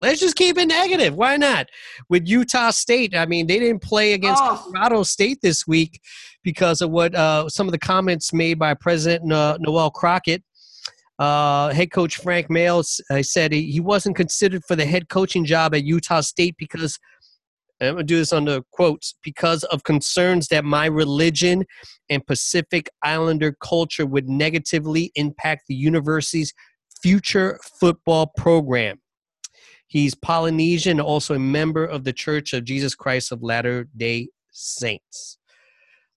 [0.00, 1.16] Let's just keep it negative.
[1.16, 1.66] Why not?
[2.08, 4.56] With Utah State, I mean, they didn't play against Oh.
[4.62, 6.00] Colorado State this week
[6.44, 10.44] because of what uh, some of the comments made by President no- Noelle Cockett.
[11.18, 15.44] Uh, head coach Frank Maile uh, said he, he wasn't considered for the head coaching
[15.44, 16.98] job at Utah State because
[17.80, 21.64] I'm gonna do this under quotes because of concerns that my religion
[22.10, 26.52] and Pacific Islander culture would negatively impact the university's
[27.02, 29.00] future football program.
[29.86, 35.37] He's Polynesian, also a member of the Church of Jesus Christ of Latter Day Saints.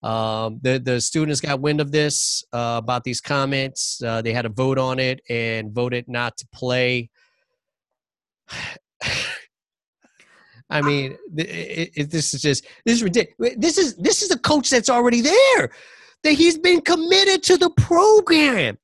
[0.02, 4.02] Um, the the students got wind of this uh, about these comments.
[4.02, 7.08] Uh, they had a vote on it and voted not to play.
[10.70, 13.54] I mean, it, it, this is just this is ridiculous.
[13.58, 15.70] This is this is a coach that's already there.
[16.24, 18.78] That he's been committed to the program.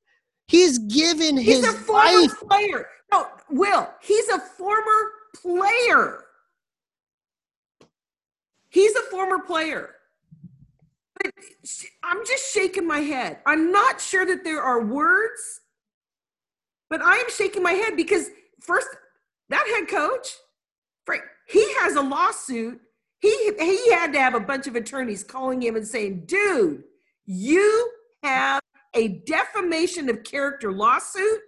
[0.47, 2.39] He's given He's his a former life.
[2.47, 2.87] player.
[3.11, 6.25] No, Will, he's a former player.
[8.69, 9.95] He's a former player.
[11.23, 11.33] But
[12.03, 13.39] I'm just shaking my head.
[13.45, 15.61] I'm not sure that there are words,
[16.89, 18.29] but I am shaking my head because
[18.61, 18.87] first,
[19.49, 20.27] that head coach,
[21.05, 22.79] Frank, he has a lawsuit.
[23.19, 26.83] He he had to have a bunch of attorneys calling him and saying, "Dude,
[27.25, 27.91] you
[28.23, 28.61] have
[28.95, 31.41] a defamation of character lawsuit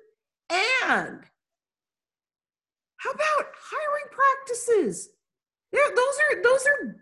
[0.49, 1.21] and
[2.97, 5.09] how about hiring practices
[5.71, 6.95] There- those are those are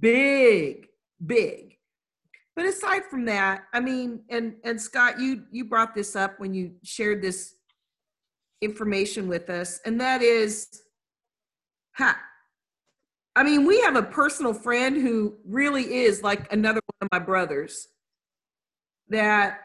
[0.00, 0.88] big
[1.24, 1.73] big
[2.56, 6.54] but aside from that i mean and and scott you you brought this up when
[6.54, 7.54] you shared this
[8.60, 10.68] information with us and that is
[11.96, 12.16] ha,
[13.36, 17.18] i mean we have a personal friend who really is like another one of my
[17.18, 17.88] brothers
[19.08, 19.60] that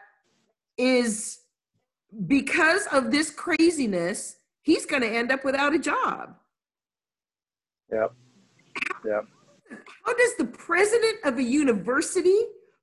[0.76, 1.40] is
[2.26, 6.34] because of this craziness, he's going to end up without a job.
[7.92, 8.12] Yep.
[9.04, 9.24] Yep.
[10.04, 12.38] How does the president of a university,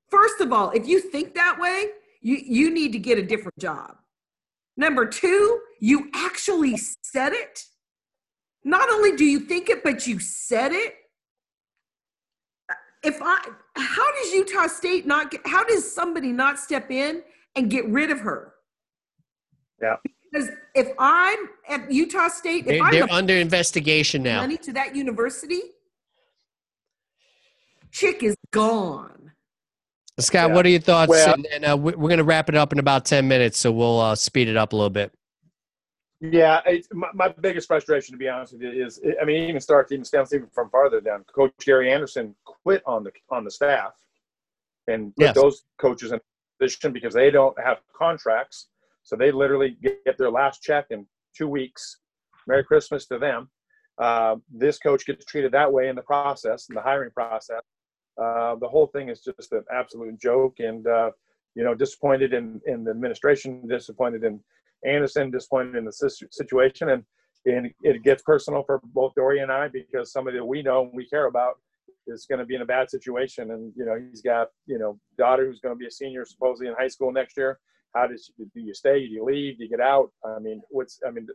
[0.10, 1.92] first of all, if you think that way,
[2.22, 3.96] you, you need to get a different job.
[4.76, 7.64] Number two, you actually said it.
[8.64, 10.96] Not only do you think it, but you said it.
[13.04, 13.40] If I,
[13.76, 17.24] how does Utah State not get, how does somebody not step in
[17.56, 18.54] and get rid of her?
[19.82, 19.96] Yeah.
[20.32, 21.38] Because if I'm
[21.70, 24.42] at Utah State, if They're, I'm they're under investigation now.
[24.42, 25.62] money to that university,
[27.92, 29.17] chick is gone.
[30.20, 30.56] Scott, Yeah.
[30.56, 31.10] what are your thoughts?
[31.10, 33.60] Well- and and uh, we- we're going to wrap it up in about 10 minutes,
[33.60, 35.12] so we'll uh, speed it up a little bit.
[36.20, 39.62] Yeah, it's, my, my biggest frustration, to be honest with you, is I mean, even
[39.62, 41.24] starts even stems even from farther down.
[41.34, 43.94] Coach Gary Anderson quit on the on the staff,
[44.88, 45.36] and put Yes.
[45.36, 46.20] those coaches in
[46.60, 48.70] position because they don't have contracts.
[49.04, 51.06] So they literally get their last check in
[51.36, 52.00] two weeks.
[52.48, 53.50] Merry Christmas to them.
[54.00, 57.62] Uh, this coach gets treated that way in the process, in the hiring process.
[58.22, 61.12] Uh, the whole thing is just an absolute joke, and uh,
[61.56, 64.40] you know, disappointed in in the administration, disappointed in
[64.86, 67.04] Anderson, disappointed in the situation, and
[67.46, 70.92] and it gets personal for both Dori and I because somebody that we know and
[70.94, 71.60] we care about
[72.08, 75.00] is going to be in a bad situation, and you know, he's got you know
[75.18, 77.60] daughter who's going to be a senior supposedly in high school next year.
[77.96, 79.06] How does do you stay?
[79.06, 79.58] Do you leave?
[79.58, 80.12] Do you get out?
[80.26, 81.28] I mean, what's I mean,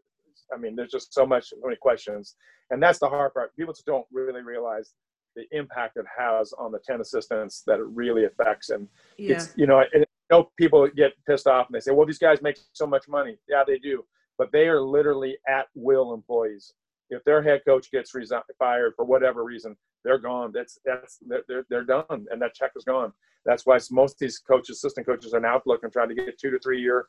[0.53, 2.37] I mean, there's just so much, so many questions,
[2.70, 3.55] and that's the hard part.
[3.57, 4.95] People just don't really realize
[5.35, 8.70] the impact it has on the 10 assistants that it really affects.
[8.70, 9.37] And yeah.
[9.37, 12.18] it's, you know, and, you know, people get pissed off and they say, well, these
[12.18, 13.37] guys make so much money.
[13.49, 14.05] Yeah, they do,
[14.39, 16.72] but they are literally at will employees.
[17.11, 20.51] If their head coach gets resigned, fired for whatever reason, they're gone.
[20.53, 23.12] That's that's they're, they're, done, and that check is gone.
[23.45, 26.51] That's why most of these coaches, assistant coaches, are now looking trying to get two
[26.51, 27.07] to three year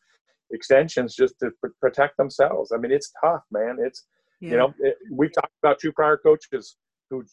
[0.51, 2.71] extensions just to pr- protect themselves.
[2.73, 3.77] I mean, it's tough, man.
[3.79, 4.05] It's
[4.41, 4.51] yeah.
[4.51, 6.75] you know, it, we've talked about two prior coaches
[7.09, 7.23] who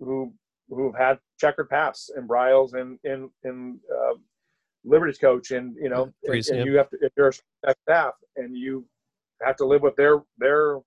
[0.00, 0.32] who
[0.68, 4.14] who've had checkered paths and Briles and in in uh,
[4.84, 7.32] Liberty's coach, and you know, and, and you have to if you're
[7.66, 8.86] a staff and you
[9.42, 10.78] have to live with their their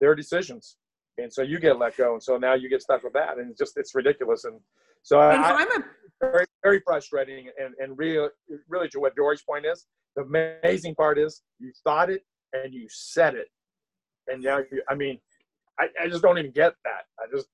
[0.00, 0.76] their decisions,
[1.18, 3.50] and so you get let go, and so now you get stuck with that, and
[3.50, 4.60] it's just it's ridiculous, and
[5.02, 5.84] so I, I'm a
[6.20, 8.28] very very frustrating, and and really
[8.68, 9.86] really to what Dori's point is,
[10.16, 13.48] the amazing part is you thought it and you said it,
[14.28, 15.18] and now you, I mean,
[15.78, 17.04] I, I just don't even get that.
[17.20, 17.48] I just,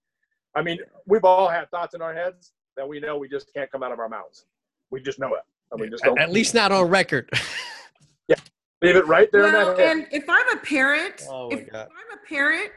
[0.55, 3.71] I mean, we've all had thoughts in our heads that we know we just can't
[3.71, 4.45] come out of our mouths.
[4.91, 5.43] We just know it.
[5.73, 6.19] I mean, just don't.
[6.19, 7.31] At least not on record.
[8.29, 8.37] yeah,
[8.83, 9.43] leave it right there.
[9.43, 12.71] Well, and if I'm a parent, oh if, if I'm a parent,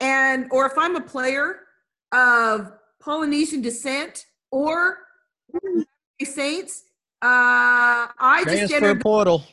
[0.00, 1.60] and or if I'm a player
[2.12, 4.98] of Polynesian descent or
[6.22, 6.84] Saints,
[7.22, 7.26] uh,
[8.18, 9.44] I Transfer just entered portal.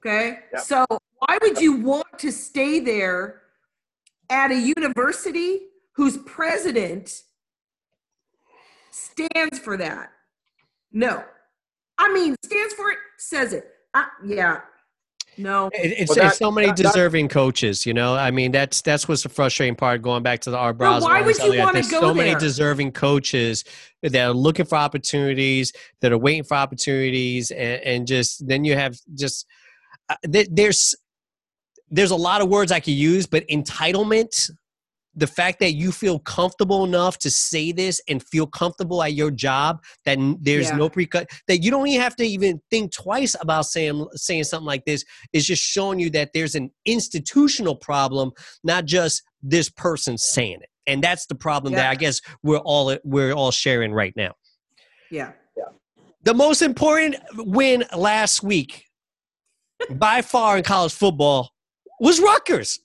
[0.00, 0.60] Okay, yep.
[0.60, 3.41] so why would you want to stay there
[4.32, 5.60] at a university
[5.92, 7.22] whose president
[8.90, 10.10] stands for that?
[10.90, 11.22] No,
[11.98, 13.66] I mean stands for it, says it.
[13.94, 14.60] Uh, yeah,
[15.38, 17.86] no, it, it's, well, that, it's, so many that, deserving that, coaches.
[17.86, 20.02] You know, I mean, that's that's what's the frustrating part.
[20.02, 22.26] Going back to the Art Browser, why would you want to go so there?
[22.26, 23.64] many deserving coaches
[24.02, 28.76] that are looking for opportunities, that are waiting for opportunities, and, and just then you
[28.76, 29.46] have just
[30.08, 30.94] uh, there's
[31.92, 34.50] there's a lot of words I could use, but entitlement
[35.14, 39.30] the fact that you feel comfortable enough to say this and feel comfortable at your
[39.30, 40.76] job that there's yeah.
[40.76, 44.66] no precut that you don't even have to even think twice about saying saying something
[44.66, 48.32] like this is just showing you that there's an institutional problem
[48.64, 51.80] not just this person saying it and that's the problem yeah.
[51.80, 54.32] that i guess we're all we're all sharing right now
[55.10, 55.64] yeah yeah
[56.22, 58.86] the most important win last week
[59.90, 61.51] by far in college football
[62.02, 62.80] was Rutgers.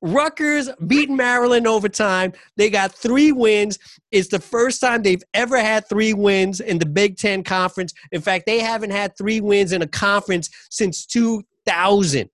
[0.00, 2.32] Rutgers beat Maryland overtime.
[2.56, 3.78] They got three wins.
[4.10, 7.92] It's the first time they've ever had three wins in the Big Ten Conference.
[8.12, 12.30] In fact, they haven't had three wins in a conference since 2000.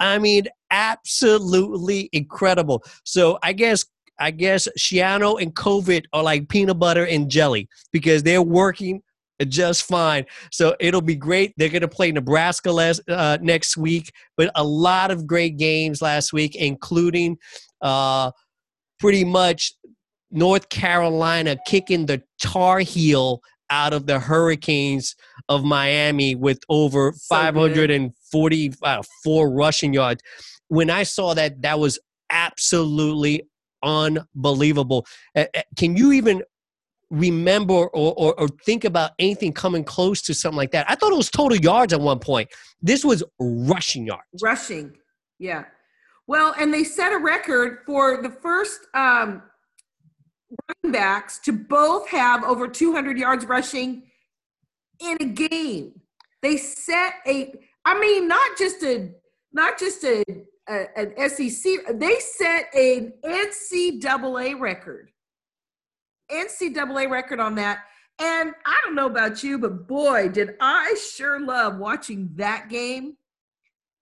[0.00, 2.82] I mean, absolutely incredible.
[3.04, 3.84] So I guess
[4.18, 9.02] I guess Schiano and COVID are like peanut butter and jelly because they're working
[9.48, 10.24] just fine.
[10.52, 11.54] So it'll be great.
[11.56, 16.02] They're going to play Nebraska last, uh, next week, but a lot of great games
[16.02, 17.38] last week, including
[17.80, 18.32] uh,
[18.98, 19.72] pretty much
[20.30, 25.14] North Carolina kicking the Tar Heel out of the Hurricanes
[25.48, 30.22] of Miami with over so 544 rushing yards.
[30.68, 31.98] When I saw that, that was
[32.30, 33.48] absolutely
[33.82, 35.06] unbelievable.
[35.34, 36.42] Uh, can you even
[37.10, 40.88] remember or, or, or, think about anything coming close to something like that.
[40.88, 42.48] I thought it was total yards at one point.
[42.80, 44.24] This was rushing yards.
[44.40, 44.96] Rushing,
[45.38, 45.64] yeah.
[46.28, 49.42] Well, and they set a record for the first um,
[50.84, 54.04] running backs to both have over 200 yards rushing
[55.00, 56.00] in a game.
[56.42, 57.52] They set a,
[57.84, 59.10] I mean, not just a,
[59.52, 60.22] not just a,
[60.68, 61.64] a an SEC.
[61.94, 65.09] They set an NCAA record
[66.32, 67.80] NCAA record on that.
[68.18, 73.16] And I don't know about you, but boy, did I sure love watching that game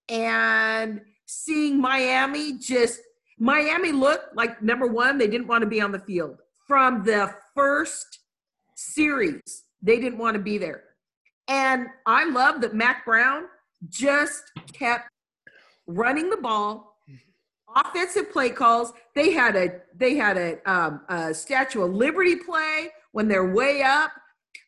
[0.09, 3.01] and seeing Miami just
[3.37, 7.33] Miami look like number one, they didn't want to be on the field from the
[7.55, 8.19] first
[8.75, 9.63] series.
[9.81, 10.83] They didn't want to be there.
[11.47, 13.45] And I love that Mack Brown
[13.87, 15.09] just kept
[15.87, 16.88] running the ball
[17.75, 18.93] offensive play calls.
[19.15, 23.81] They had a they had a, um, a Statue of Liberty play when they're way
[23.81, 24.11] up.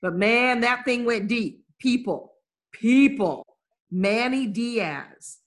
[0.02, 1.66] But man, that thing went deep.
[1.80, 2.34] People,
[2.72, 3.45] people.
[3.91, 5.39] Manny Diaz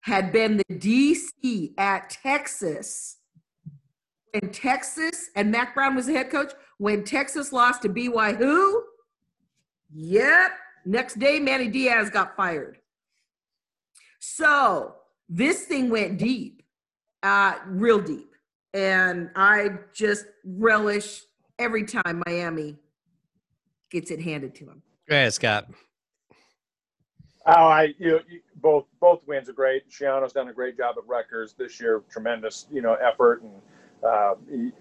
[0.00, 3.18] had been the DC at Texas
[4.32, 6.52] when Texas and Mack Brown was the head coach.
[6.78, 8.80] When Texas lost to BYU,
[9.92, 10.52] yep,
[10.84, 12.78] next day Manny Diaz got fired.
[14.18, 14.96] So
[15.28, 16.61] this thing went deep,
[17.22, 18.34] uh, real deep.
[18.74, 21.22] And I just relish
[21.58, 22.76] every time Miami
[23.90, 24.82] gets it handed to them.
[25.08, 25.66] Go ahead, Scott.
[27.46, 28.20] Oh, I you, know,
[28.56, 29.90] both both wins are great.
[29.90, 32.02] Schiano's done a great job at Rutgers this year.
[32.10, 33.52] Tremendous, you know, effort and
[34.04, 34.34] uh,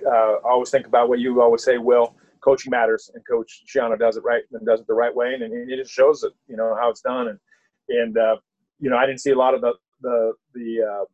[0.08, 2.16] uh, always think about what you always say, Will.
[2.42, 5.44] Coaching matters, and Coach Schiano does it right and does it the right way, and,
[5.44, 7.28] and it just shows it, you know, how it's done.
[7.28, 7.40] And
[7.90, 8.38] and uh,
[8.80, 11.06] you know, I didn't see a lot of the the the uh,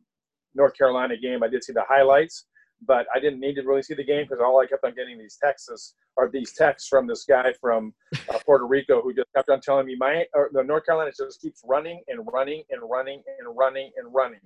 [0.54, 1.42] North Carolina game.
[1.42, 2.46] I did see the highlights,
[2.86, 5.18] but I didn't need to really see the game because all I kept on getting
[5.18, 7.92] these texts are these texts from this guy from
[8.28, 11.40] uh, Puerto Rico who just kept on telling me my or the North Carolina just
[11.40, 14.40] keeps running and running and running and running and running.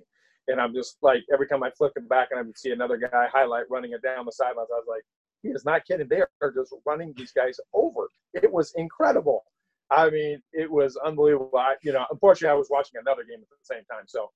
[0.47, 2.97] And I'm just like every time I flip it back and I would see another
[2.97, 5.03] guy highlight running it down the sidelines, I was like,
[5.41, 6.07] he is not kidding.
[6.07, 8.09] They are just running these guys over.
[8.33, 9.43] It was incredible.
[9.91, 11.51] I mean, it was unbelievable.
[11.55, 14.31] I, you know, unfortunately, I was watching another game at the same time, so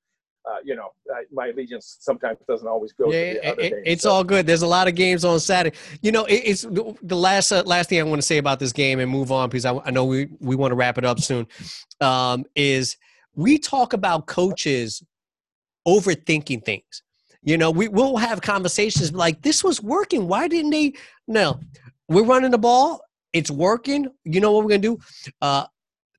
[0.47, 0.89] uh, you know,
[1.31, 3.11] my allegiance sometimes doesn't always go.
[3.11, 4.11] Yeah, it, games, it's so.
[4.11, 4.47] all good.
[4.47, 5.75] There's a lot of games on Saturday.
[6.01, 8.71] You know, it, it's the last uh, last thing I want to say about this
[8.71, 11.19] game and move on because I, I know we we want to wrap it up
[11.19, 11.47] soon.
[11.99, 12.97] Um, is
[13.35, 15.03] we talk about coaches
[15.87, 17.03] overthinking things.
[17.43, 20.27] You know, we will have conversations like this was working.
[20.27, 20.93] Why didn't they?
[21.27, 21.59] No,
[22.07, 23.01] we're running the ball.
[23.33, 24.07] It's working.
[24.23, 24.99] You know what we're gonna do?
[25.41, 25.65] Uh,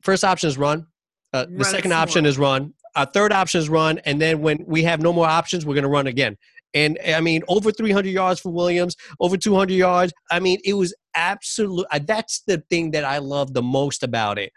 [0.02, 0.86] first option is run.
[1.32, 2.72] Uh, the second option is run.
[2.97, 5.82] Our third option is run, and then when we have no more options, we're going
[5.82, 6.36] to run again.
[6.74, 10.12] And I mean, over 300 yards for Williams, over 200 yards.
[10.30, 11.86] I mean, it was absolute.
[11.91, 14.53] Uh, that's the thing that I love the most about it.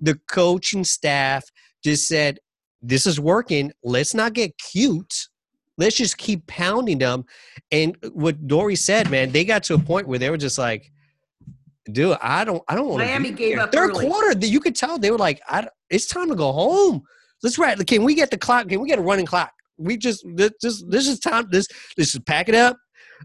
[0.00, 1.44] The coaching staff
[1.82, 2.38] just said,
[2.82, 3.72] "This is working.
[3.82, 5.28] Let's not get cute.
[5.76, 7.24] Let's just keep pounding them."
[7.72, 10.92] And what Dori said, man, they got to a point where they were just like,
[11.90, 14.06] "Dude, I don't, I don't want." Miami gave up third early.
[14.06, 14.46] quarter.
[14.46, 17.02] You could tell they were like, "I, "It's time to go home."
[17.42, 17.86] Let's right.
[17.86, 18.68] Can we get the clock?
[18.68, 19.52] Can we get a running clock?
[19.78, 21.46] We just this just this is time.
[21.50, 22.76] This this is pack it up.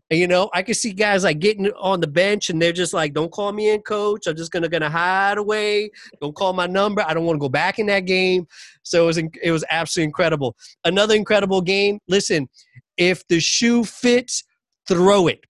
[0.09, 2.93] And, you know, I can see guys like getting on the bench and they're just
[2.93, 4.27] like, "Don't call me in, coach.
[4.27, 5.91] I'm just gonna gonna hide away.
[6.21, 7.03] Don't call my number.
[7.05, 8.47] I don't want to go back in that game."
[8.83, 10.55] So it was it was absolutely incredible.
[10.83, 11.99] Another incredible game.
[12.07, 12.49] Listen,
[12.97, 14.43] if the shoe fits,
[14.87, 15.45] throw it.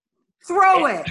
[0.48, 1.08] Throw it.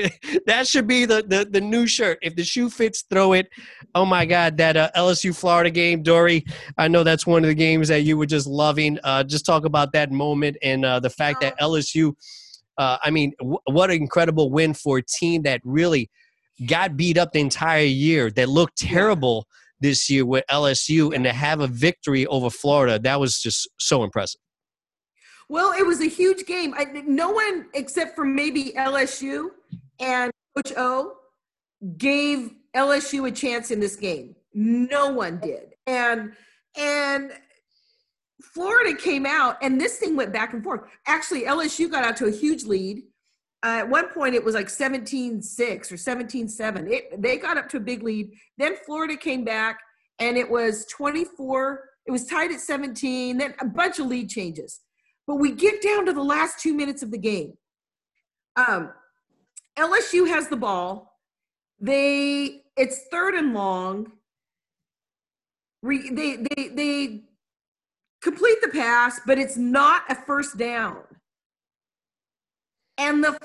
[0.46, 2.18] that should be the, the the new shirt.
[2.22, 3.48] If the shoe fits, throw it.
[3.94, 6.44] Oh my God, that uh, LSU Florida game, Dori.
[6.78, 8.98] I know that's one of the games that you were just loving.
[9.04, 12.14] Uh, just talk about that moment and uh, the fact that LSU.
[12.78, 16.10] Uh, I mean, w- what an incredible win for a team that really
[16.66, 18.30] got beat up the entire year.
[18.30, 19.46] That looked terrible
[19.80, 24.04] this year with LSU, and to have a victory over Florida, that was just so
[24.04, 24.40] impressive.
[25.52, 26.72] Well, it was a huge game.
[26.78, 29.50] I, no one except for maybe LSU
[30.02, 31.14] and Coach O
[31.96, 34.34] gave LSU a chance in this game.
[34.52, 35.74] No one did.
[35.86, 36.32] And
[36.76, 37.32] and
[38.42, 40.82] Florida came out and this thing went back and forth.
[41.06, 43.02] Actually, LSU got out to a huge lead.
[43.64, 47.00] Uh, at one point, it was like 17 6 or 17 7.
[47.18, 48.32] They got up to a big lead.
[48.58, 49.78] Then Florida came back
[50.18, 51.84] and it was 24.
[52.06, 54.80] It was tied at 17, then a bunch of lead changes.
[55.26, 57.52] But we get down to the last two minutes of the game.
[58.56, 58.90] Um,
[59.78, 61.18] LSU has the ball.
[61.80, 64.12] They it's third and long.
[65.82, 67.20] Re, they they they
[68.22, 71.02] complete the pass, but it's not a first down.
[72.98, 73.36] And the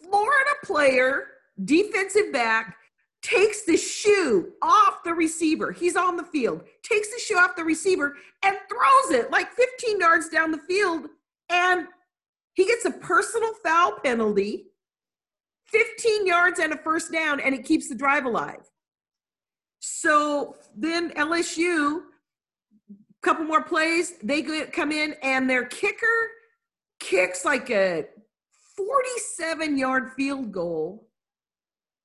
[0.00, 1.26] Florida player,
[1.64, 2.76] defensive back,
[3.22, 5.72] takes the shoe off the receiver.
[5.72, 10.00] He's on the field, takes the shoe off the receiver and throws it like 15
[10.00, 11.06] yards down the field.
[11.48, 11.86] And
[12.54, 14.66] he gets a personal foul penalty
[15.72, 18.70] 15 yards and a first down, and it keeps the drive alive.
[19.80, 22.02] So then LSU,
[23.22, 26.06] couple more plays, they come in, and their kicker
[27.00, 28.06] kicks like a
[28.76, 31.08] 47 yard field goal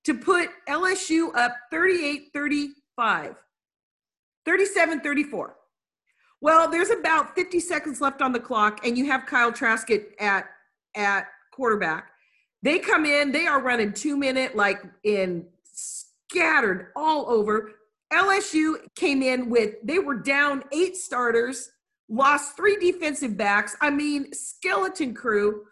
[0.05, 3.35] to put LSU up 38 35,
[4.45, 5.55] 37 34.
[6.39, 9.89] Well, there's about 50 seconds left on the clock, and you have Kyle Trask
[10.19, 10.45] at,
[10.95, 12.11] at quarterback.
[12.67, 17.71] They come in, they are running two minute, like in scattered all over.
[18.11, 21.71] LSU came in with, they were down eight starters,
[22.09, 23.77] lost three defensive backs.
[23.79, 25.63] I mean, skeleton crew.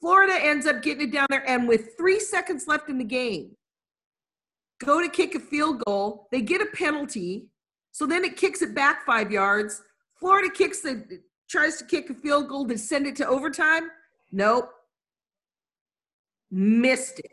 [0.00, 3.56] Florida ends up getting it down there, and with three seconds left in the game,
[4.84, 7.48] go to kick a field goal, they get a penalty,
[7.90, 9.82] so then it kicks it back five yards.
[10.14, 11.18] Florida kicks the
[11.50, 13.90] tries to kick a field goal to send it to overtime.
[14.30, 14.70] Nope.
[16.50, 17.32] Missed it.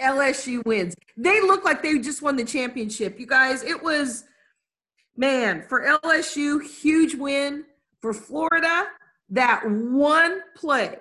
[0.00, 0.94] LSU wins.
[1.16, 3.18] They look like they just won the championship.
[3.18, 4.24] You guys, it was
[5.16, 7.64] man, for LSU, huge win.
[8.00, 8.86] For Florida,
[9.30, 10.98] that one play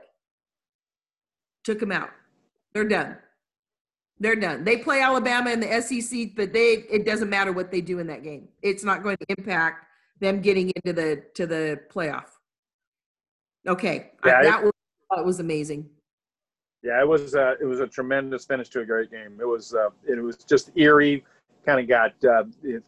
[1.64, 2.10] took them out.
[2.74, 3.18] They're done.
[4.20, 4.64] They're done.
[4.64, 8.08] They play Alabama in the SEC, but they it doesn't matter what they do in
[8.08, 8.48] that game.
[8.64, 9.86] It's not going to impact
[10.20, 12.26] them getting into the to the playoff.
[13.68, 14.72] Okay, yeah, I, that was
[15.16, 15.88] that was amazing.
[16.84, 19.38] Yeah, it was uh, it was a tremendous finish to a great game.
[19.42, 21.26] It was uh, it was just eerie.
[21.66, 22.44] Kind of got uh,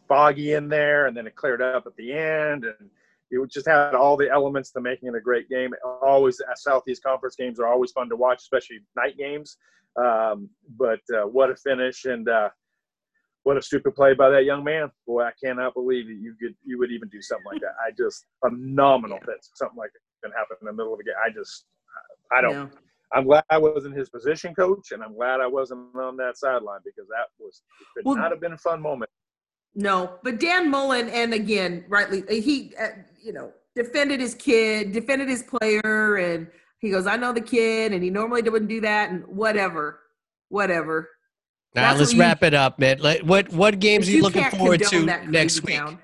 [0.08, 2.88] foggy in there, and then it cleared up at the end, and
[3.30, 5.72] it just had all the elements to making it a great game.
[6.02, 9.58] Always uh, Southeast Conference games are always fun to watch, especially night games.
[9.96, 12.48] Um, but uh, what a finish and uh,
[13.42, 14.90] what a stupid play by that young man.
[15.06, 17.74] Boy, I cannot believe that you could you would even do something like that.
[17.84, 21.14] I just phenomenal that something like that can happen in the middle of a game.
[21.24, 21.66] I just
[22.32, 22.52] I don't.
[22.52, 22.70] No.
[23.12, 26.80] I'm glad I wasn't his position coach, and I'm glad I wasn't on that sideline
[26.84, 27.62] because that was
[27.96, 29.10] could well, not have been a fun moment.
[29.74, 32.88] No, but Dan Mullen, and again, rightly, he uh,
[33.20, 36.48] you know defended his kid, defended his player, and
[36.80, 40.00] he goes, I know the kid, and he normally wouldn't do that, and whatever,
[40.48, 41.08] whatever.
[41.74, 42.98] Now let's you, wrap it up, man.
[42.98, 45.76] What what games are you, you looking forward to next week?
[45.76, 46.00] Town.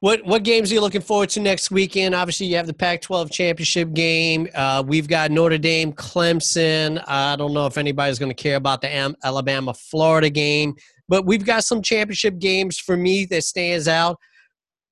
[0.00, 2.14] What what games are you looking forward to next weekend?
[2.14, 4.48] Obviously, you have the Pac-12 championship game.
[4.54, 7.02] Uh, we've got Notre Dame, Clemson.
[7.08, 10.76] I don't know if anybody's going to care about the Alabama Florida game,
[11.08, 14.18] but we've got some championship games for me that stands out.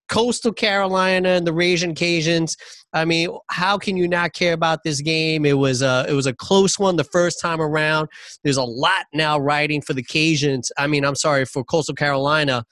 [0.08, 2.56] Coastal Carolina and the Raging Cajuns.
[2.92, 5.44] I mean, how can you not care about this game?
[5.44, 8.08] It was a it was a close one the first time around.
[8.42, 10.70] There's a lot now riding for the Cajuns.
[10.76, 12.64] I mean, I'm sorry for Coastal Carolina.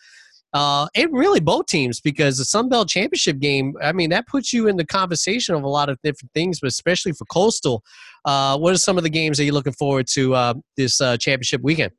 [0.54, 4.52] Uh, and really both teams because the Sun Belt Championship game, I mean, that puts
[4.52, 7.82] you in the conversation of a lot of different things, but especially for Coastal.
[8.24, 11.16] Uh, what are some of the games that you're looking forward to uh, this uh,
[11.16, 11.90] championship weekend?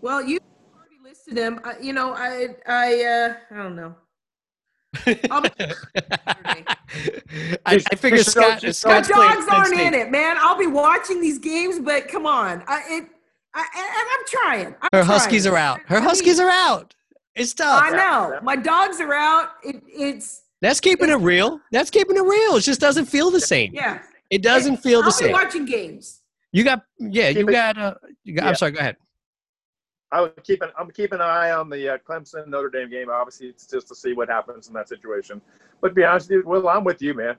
[0.00, 0.40] Well, you
[0.74, 1.60] already listed them.
[1.62, 3.94] I, you know, I I uh, I don't know.
[5.06, 6.64] I,
[7.64, 10.36] I figure Scott, Scott's the dogs aren't in it, man.
[10.40, 13.08] I'll be watching these games, but come on, I, it,
[13.54, 14.74] I, and I'm trying.
[14.82, 15.80] I'm Her Huskies are out.
[15.86, 16.94] Her Huskies are out.
[17.34, 17.82] It's tough.
[17.84, 18.38] I know.
[18.42, 19.50] My dogs are out.
[19.64, 21.60] It, it's that's keeping it real.
[21.72, 22.56] That's keeping it real.
[22.56, 23.72] It just doesn't feel the same.
[23.72, 25.32] Yeah, it doesn't feel I'll the same.
[25.32, 26.20] Watching games.
[26.52, 27.28] You got yeah.
[27.28, 27.94] You got uh.
[28.24, 28.48] You got, yeah.
[28.50, 28.72] I'm sorry.
[28.72, 28.96] Go ahead.
[30.12, 33.10] I would keep an I'm keeping an eye on the uh, Clemson Notre Dame game.
[33.10, 35.40] Obviously, it's just to see what happens in that situation.
[35.80, 37.36] But to be honest with you, Will, I'm with you, man.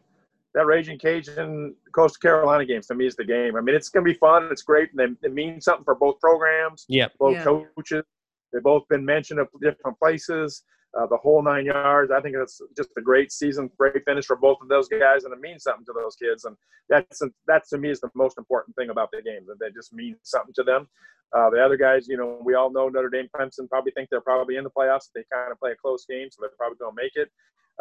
[0.54, 3.56] That Raging Cajun Coastal Carolina game to me is the game.
[3.56, 4.50] I mean, it's going to be fun.
[4.52, 4.90] It's great.
[4.92, 6.86] And they, it means something for both programs.
[6.90, 7.08] Yeah.
[7.20, 7.44] Both yeah.
[7.44, 8.04] coaches.
[8.52, 10.64] They've both been mentioned at different places
[10.98, 12.12] uh, the whole nine yards.
[12.12, 15.34] I think it's just a great season, great finish for both of those guys, and
[15.34, 16.46] it means something to those kids.
[16.46, 16.56] And
[16.90, 19.94] that's that to me is the most important thing about the game that they just
[19.94, 20.88] mean something to them.
[21.34, 24.20] Uh, the other guys, you know, we all know Notre Dame, Clemson probably think they're
[24.20, 25.10] probably in the playoffs.
[25.16, 27.30] They kind of play a close game, so they're probably going to make it.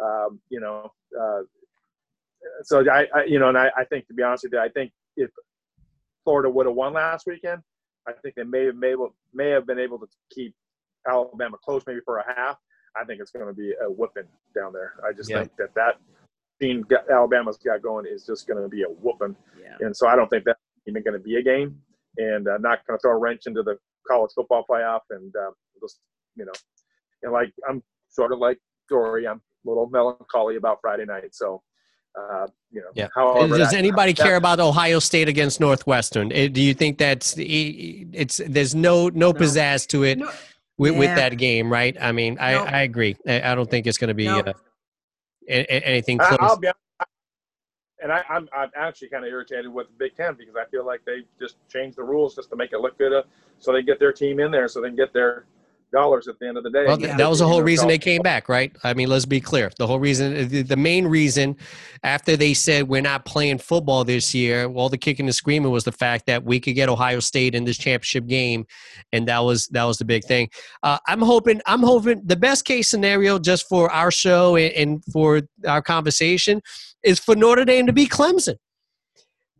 [0.01, 1.41] Um, you know, uh,
[2.63, 4.69] so I, I, you know, and I, I think to be honest with you, I
[4.69, 5.29] think if
[6.23, 7.61] Florida would have won last weekend,
[8.07, 8.95] I think they may have may,
[9.33, 10.55] may have been able to keep
[11.07, 12.57] Alabama close maybe for a half.
[12.99, 14.93] I think it's going to be a whooping down there.
[15.07, 15.95] I just think that that
[16.59, 19.35] team Alabama's got going is just going to be a whooping.
[19.59, 19.77] Yeah.
[19.79, 21.79] And so I don't think that's even going to be a game,
[22.17, 23.77] and uh, not going to throw a wrench into the
[24.07, 25.01] college football playoff.
[25.09, 25.99] And uh, just
[26.35, 26.51] you know,
[27.23, 28.57] and like I'm sort of like
[28.89, 31.33] Dori, I'm a little melancholy about Friday night.
[31.33, 31.61] So.
[32.13, 33.07] Uh, you know, yeah.
[33.47, 36.31] Does anybody care about Ohio State against Northwestern?
[36.31, 39.33] Eh, do you think that's it's there's no no, no.
[39.33, 40.17] pizzazz to it?
[40.17, 40.29] No
[40.81, 40.99] with, yeah.
[40.99, 41.95] with that game, right?
[42.01, 43.15] I mean, I, I agree.
[43.27, 44.41] I, I, don't think it's going to be uh,
[45.47, 46.39] anything close.
[46.39, 46.69] I, will be
[48.01, 50.65] and I, am I'm, I'm actually kind of irritated with the Big Ten because I
[50.71, 53.21] feel like they just changed the rules just to make it look good, uh,
[53.59, 55.45] so they get their team in there, so they can get their
[55.91, 56.85] dollars at the end of the day.
[56.85, 58.75] Well, that was the whole reason they came back, right?
[58.83, 59.71] I mean, let's be clear.
[59.77, 61.57] The whole reason, the main reason,
[62.03, 65.83] after they said we're not playing football this year, all the kicking and screaming was
[65.83, 68.65] the fact that we could get Ohio State in this championship game,
[69.11, 70.49] and that was that was the big thing.
[70.83, 75.05] Uh, I'm hoping, I'm hoping the best case scenario just for our show and, and
[75.11, 76.61] for our conversation
[77.03, 78.55] is for Notre Dame to be Clemson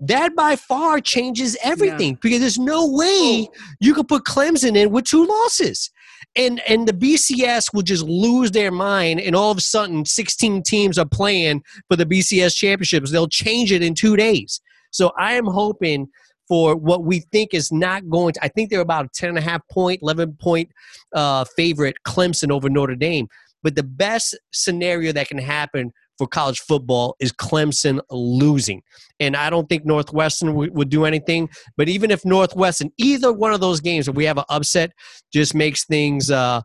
[0.02, 2.20] that by far changes everything yeah.
[2.22, 3.48] because there's no way
[3.80, 5.92] you could put Clemson in with two losses
[6.36, 10.64] and and the BCS will just lose their mind, and all of a sudden, 16
[10.64, 13.12] teams are playing for the BCS championships.
[13.12, 14.62] They'll change it in two days.
[14.92, 16.08] So I am hoping
[16.48, 18.44] for what we think is not going to.
[18.44, 20.70] I think they're about a 10 and a half point, 11 point
[21.16, 23.28] uh, favorite, Clemson over Notre Dame.
[23.64, 28.84] But the best scenario that can happen for college football is Clemson losing.
[29.20, 31.50] And I don't think Northwestern would, would do anything.
[31.78, 34.92] But even if Northwestern, either one of those games, if we have an upset,
[35.34, 36.62] just makes things uh,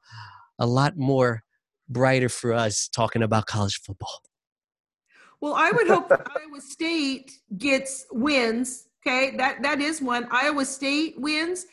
[0.58, 1.42] a lot more
[1.88, 4.20] brighter for us talking about college football.
[5.40, 8.88] Well, I would hope that Iowa State gets wins.
[9.06, 10.28] Okay, that that is one.
[10.30, 11.64] Iowa State wins,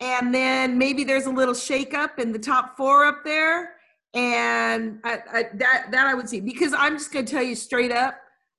[0.00, 3.76] and then maybe there's a little shakeup in the top four up there
[4.14, 7.54] and I, I, that that I would see because I'm just going to tell you
[7.54, 8.16] straight up,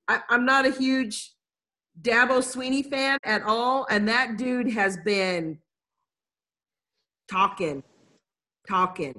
[0.08, 1.32] I, I'm not a huge
[2.00, 5.58] Dabo Swinney fan at all, and that dude has been
[7.30, 7.84] talking,
[8.68, 9.14] talking,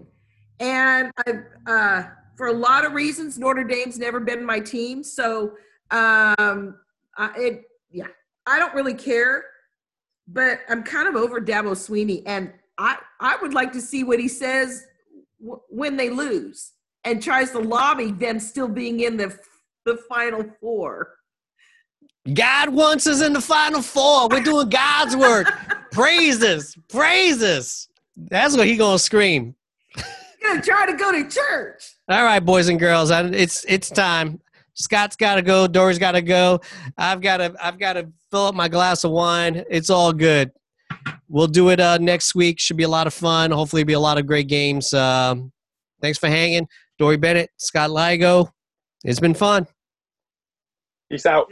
[0.59, 1.31] and I,
[1.71, 2.03] uh,
[2.35, 5.53] for a lot of reasons, Notre Dame's never been my team, so
[5.91, 6.75] um,
[7.17, 8.07] I, it yeah,
[8.45, 9.45] I don't really care,
[10.27, 14.19] but I'm kind of over Dabo Swinney, and I I would like to see what
[14.19, 14.85] he says
[15.39, 19.37] when they lose and tries to lobby them still being in the
[19.85, 21.15] the final four.
[22.33, 24.27] God wants us in the final four.
[24.29, 25.47] We're doing God's work.
[25.91, 27.87] praises, praises.
[28.17, 29.55] That's what he gonna scream.
[29.95, 30.03] He's
[30.43, 31.95] gonna try to go to church.
[32.09, 34.41] All right, boys and girls, it's it's time.
[34.73, 35.67] Scott's got to go.
[35.67, 36.59] Dori's got to go.
[36.97, 39.63] I've got to I've got to fill up my glass of wine.
[39.69, 40.51] It's all good
[41.29, 42.59] we'll do it uh, next week.
[42.59, 43.51] Should be a lot of fun.
[43.51, 44.93] Hopefully, be a lot of great games.
[44.93, 45.51] Um,
[46.01, 46.67] thanks for hanging,
[46.97, 48.49] Dori Bennett, Scott Laigo.
[49.03, 49.67] It's been fun.
[51.11, 51.43] Peace out.